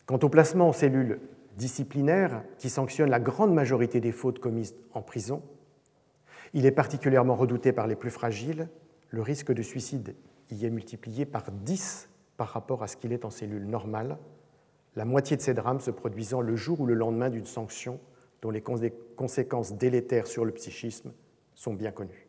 [0.05, 1.19] Quant au placement en cellules
[1.57, 5.41] disciplinaires, qui sanctionne la grande majorité des fautes commises en prison,
[6.53, 8.67] il est particulièrement redouté par les plus fragiles.
[9.09, 10.15] Le risque de suicide
[10.51, 14.17] y est multiplié par 10 par rapport à ce qu'il est en cellule normale,
[14.95, 17.99] la moitié de ces drames se produisant le jour ou le lendemain d'une sanction
[18.41, 21.13] dont les conséquences délétères sur le psychisme
[21.55, 22.27] sont bien connues.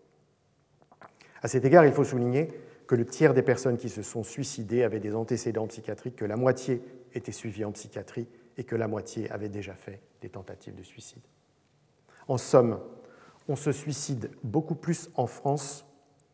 [1.42, 2.48] À cet égard, il faut souligner
[2.86, 6.36] que le tiers des personnes qui se sont suicidées avaient des antécédents psychiatriques, que la
[6.36, 6.82] moitié
[7.14, 11.22] étaient suivies en psychiatrie et que la moitié avait déjà fait des tentatives de suicide.
[12.28, 12.80] En somme,
[13.48, 15.84] on se suicide beaucoup plus en France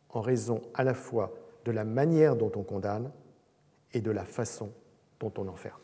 [0.09, 1.33] en raison à la fois
[1.65, 3.11] de la manière dont on condamne
[3.93, 4.71] et de la façon
[5.19, 5.81] dont on enferme.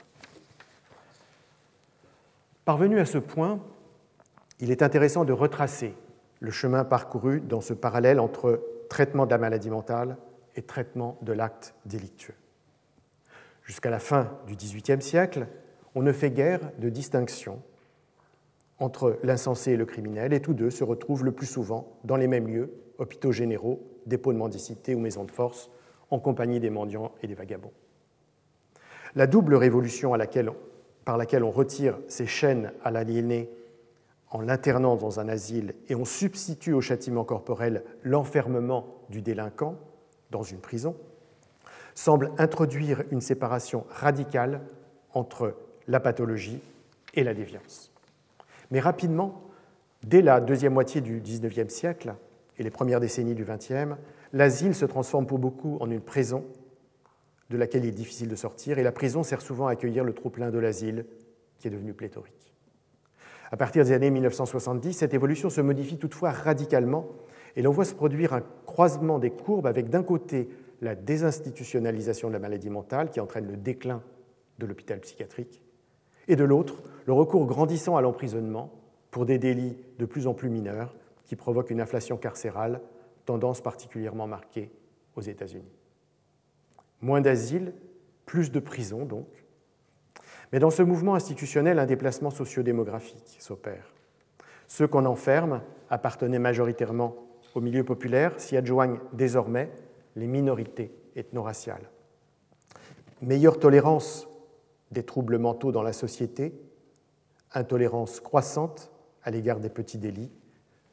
[2.68, 3.62] Parvenu à ce point,
[4.60, 5.94] il est intéressant de retracer
[6.42, 10.18] le chemin parcouru dans ce parallèle entre traitement de la maladie mentale
[10.58, 12.34] et traitement de l'acte délictueux.
[13.64, 15.48] Jusqu'à la fin du XVIIIe siècle,
[15.96, 17.62] on ne fait guère de distinction
[18.80, 22.28] entre l'insensé et le criminel, et tous deux se retrouvent le plus souvent dans les
[22.28, 25.72] mêmes lieux, hôpitaux généraux, dépôts de mendicité ou maisons de force,
[26.12, 27.72] en compagnie des mendiants et des vagabonds.
[29.16, 30.14] La double révolution
[31.08, 33.50] par laquelle on retire ces chaînes à l'aliéné
[34.30, 39.78] en l'internant dans un asile et on substitue au châtiment corporel l'enfermement du délinquant
[40.32, 40.98] dans une prison,
[41.96, 44.60] semble introduire une séparation radicale
[45.14, 45.56] entre
[45.88, 46.60] la pathologie
[47.14, 47.90] et la déviance.
[48.70, 49.44] Mais rapidement,
[50.04, 52.16] dès la deuxième moitié du XIXe siècle
[52.58, 53.96] et les premières décennies du XXe,
[54.34, 56.44] l'asile se transforme pour beaucoup en une prison
[57.50, 60.14] de laquelle il est difficile de sortir, et la prison sert souvent à accueillir le
[60.14, 61.06] trop-plein de l'asile
[61.60, 62.54] qui est devenu pléthorique.
[63.52, 67.08] À partir des années 1970, cette évolution se modifie toutefois radicalement,
[67.56, 70.50] et l'on voit se produire un croisement des courbes avec d'un côté
[70.82, 74.04] la désinstitutionnalisation de la maladie mentale qui entraîne le déclin
[74.60, 75.64] de l'hôpital psychiatrique,
[76.28, 78.74] et de l'autre, le recours grandissant à l'emprisonnement
[79.12, 80.94] pour des délits de plus en plus mineurs
[81.26, 82.82] qui provoquent une inflation carcérale,
[83.26, 84.72] tendance particulièrement marquée
[85.16, 85.77] aux États-Unis.
[87.02, 87.74] Moins d'asile,
[88.26, 89.28] plus de prisons donc.
[90.52, 93.94] Mais dans ce mouvement institutionnel, un déplacement sociodémographique s'opère.
[94.68, 97.28] Ceux qu'on enferme appartenaient majoritairement
[97.58, 99.72] au milieu populaire, s'y adjoignent désormais
[100.16, 101.90] les minorités ethno-raciales.
[103.22, 104.28] Meilleure tolérance
[104.92, 106.54] des troubles mentaux dans la société,
[107.54, 108.92] intolérance croissante
[109.24, 110.32] à l'égard des petits délits,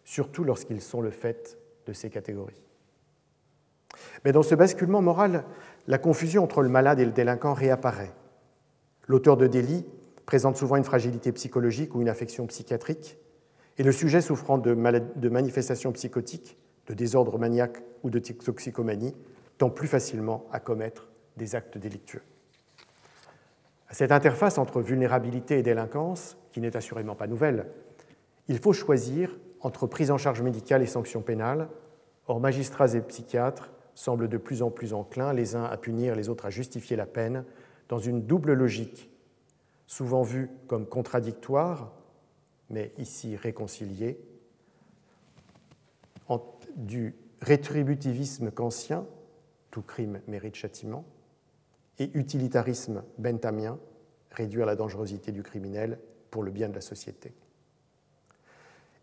[0.05, 2.63] surtout lorsqu'ils sont le fait de ces catégories.
[4.25, 5.45] Mais dans ce basculement moral,
[5.87, 8.13] la confusion entre le malade et le délinquant réapparaît.
[9.07, 9.85] L'auteur de délit
[10.27, 13.19] présente souvent une fragilité psychologique ou une affection psychiatrique,
[13.77, 14.73] et le sujet souffrant de,
[15.29, 16.57] manifestations psychotiques,
[16.87, 19.15] de désordre maniaque ou de toxicomanie
[19.59, 22.23] tend plus facilement à commettre des actes délictueux.
[23.89, 27.67] À cette interface entre vulnérabilité et délinquance, qui n'est assurément pas nouvelle,
[28.49, 31.69] il faut choisir entre prise en charge médicale et sanction pénale.
[32.27, 36.29] Or, magistrats et psychiatres semblent de plus en plus enclins, les uns à punir, les
[36.29, 37.45] autres à justifier la peine,
[37.89, 39.11] dans une double logique,
[39.87, 41.93] souvent vue comme contradictoire,
[42.71, 44.19] mais ici réconciliée,
[46.77, 49.07] du rétributivisme kantien,
[49.71, 51.05] tout crime mérite châtiment,
[51.99, 53.79] et utilitarisme benthamien,
[54.31, 55.99] réduire la dangerosité du criminel
[56.31, 57.33] pour le bien de la société.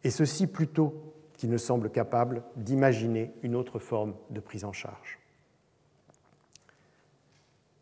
[0.04, 5.18] Et ceci plutôt qu'il ne semble capable d'imaginer une autre forme de prise en charge.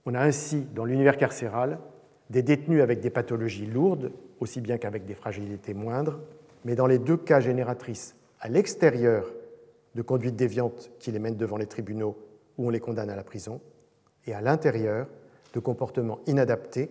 [0.05, 1.77] On a ainsi, dans l'univers carcéral,
[2.29, 6.21] des détenus avec des pathologies lourdes, aussi bien qu'avec des fragilités moindres,
[6.63, 9.29] mais dans les deux cas génératrices, à l'extérieur
[9.93, 12.17] de conduites déviantes qui les mènent devant les tribunaux
[12.57, 13.59] où on les condamne à la prison,
[14.25, 15.09] et à l'intérieur
[15.53, 16.89] de comportements inadaptés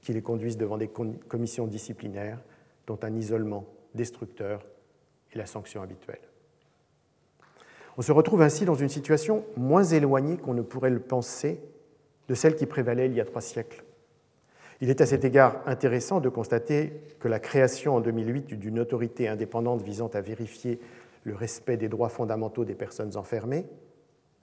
[0.00, 0.88] qui les conduisent devant des
[1.28, 2.38] commissions disciplinaires
[2.86, 4.62] dont un isolement destructeur
[5.36, 6.20] la sanction habituelle.
[7.98, 11.60] On se retrouve ainsi dans une situation moins éloignée qu'on ne pourrait le penser
[12.28, 13.84] de celle qui prévalait il y a trois siècles.
[14.80, 19.28] Il est à cet égard intéressant de constater que la création en 2008 d'une autorité
[19.28, 20.78] indépendante visant à vérifier
[21.24, 23.66] le respect des droits fondamentaux des personnes enfermées,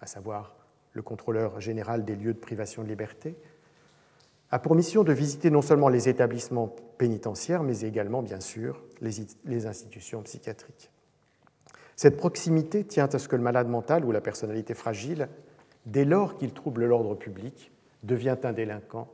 [0.02, 0.56] à savoir
[0.94, 3.36] le contrôleur général des lieux de privation de liberté,
[4.50, 9.68] a pour mission de visiter non seulement les établissements pénitentiaires, mais également, bien sûr, les
[9.68, 10.90] institutions psychiatriques.
[11.96, 15.30] Cette proximité tient à ce que le malade mental ou la personnalité fragile,
[15.86, 19.08] dès lors qu'il trouble l'ordre public, devient un délinquant,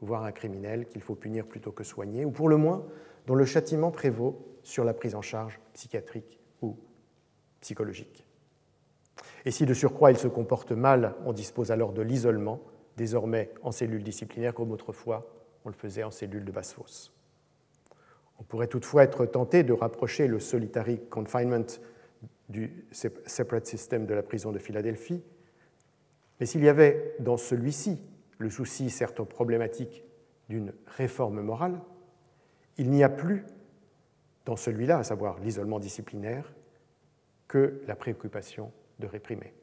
[0.00, 2.84] voire un criminel qu'il faut punir plutôt que soigner, ou pour le moins
[3.26, 6.76] dont le châtiment prévaut sur la prise en charge psychiatrique ou
[7.60, 8.26] psychologique.
[9.44, 12.60] Et si de surcroît il se comporte mal, on dispose alors de l'isolement,
[12.96, 15.30] désormais en cellule disciplinaire comme autrefois
[15.64, 17.13] on le faisait en cellule de basse fosse.
[18.38, 21.66] On pourrait toutefois être tenté de rapprocher le solitary confinement
[22.48, 25.22] du separate system de la prison de Philadelphie,
[26.40, 28.00] mais s'il y avait dans celui-ci
[28.38, 30.04] le souci certes problématique
[30.48, 31.80] d'une réforme morale,
[32.76, 33.44] il n'y a plus
[34.44, 36.52] dans celui-là, à savoir l'isolement disciplinaire,
[37.48, 39.54] que la préoccupation de réprimer.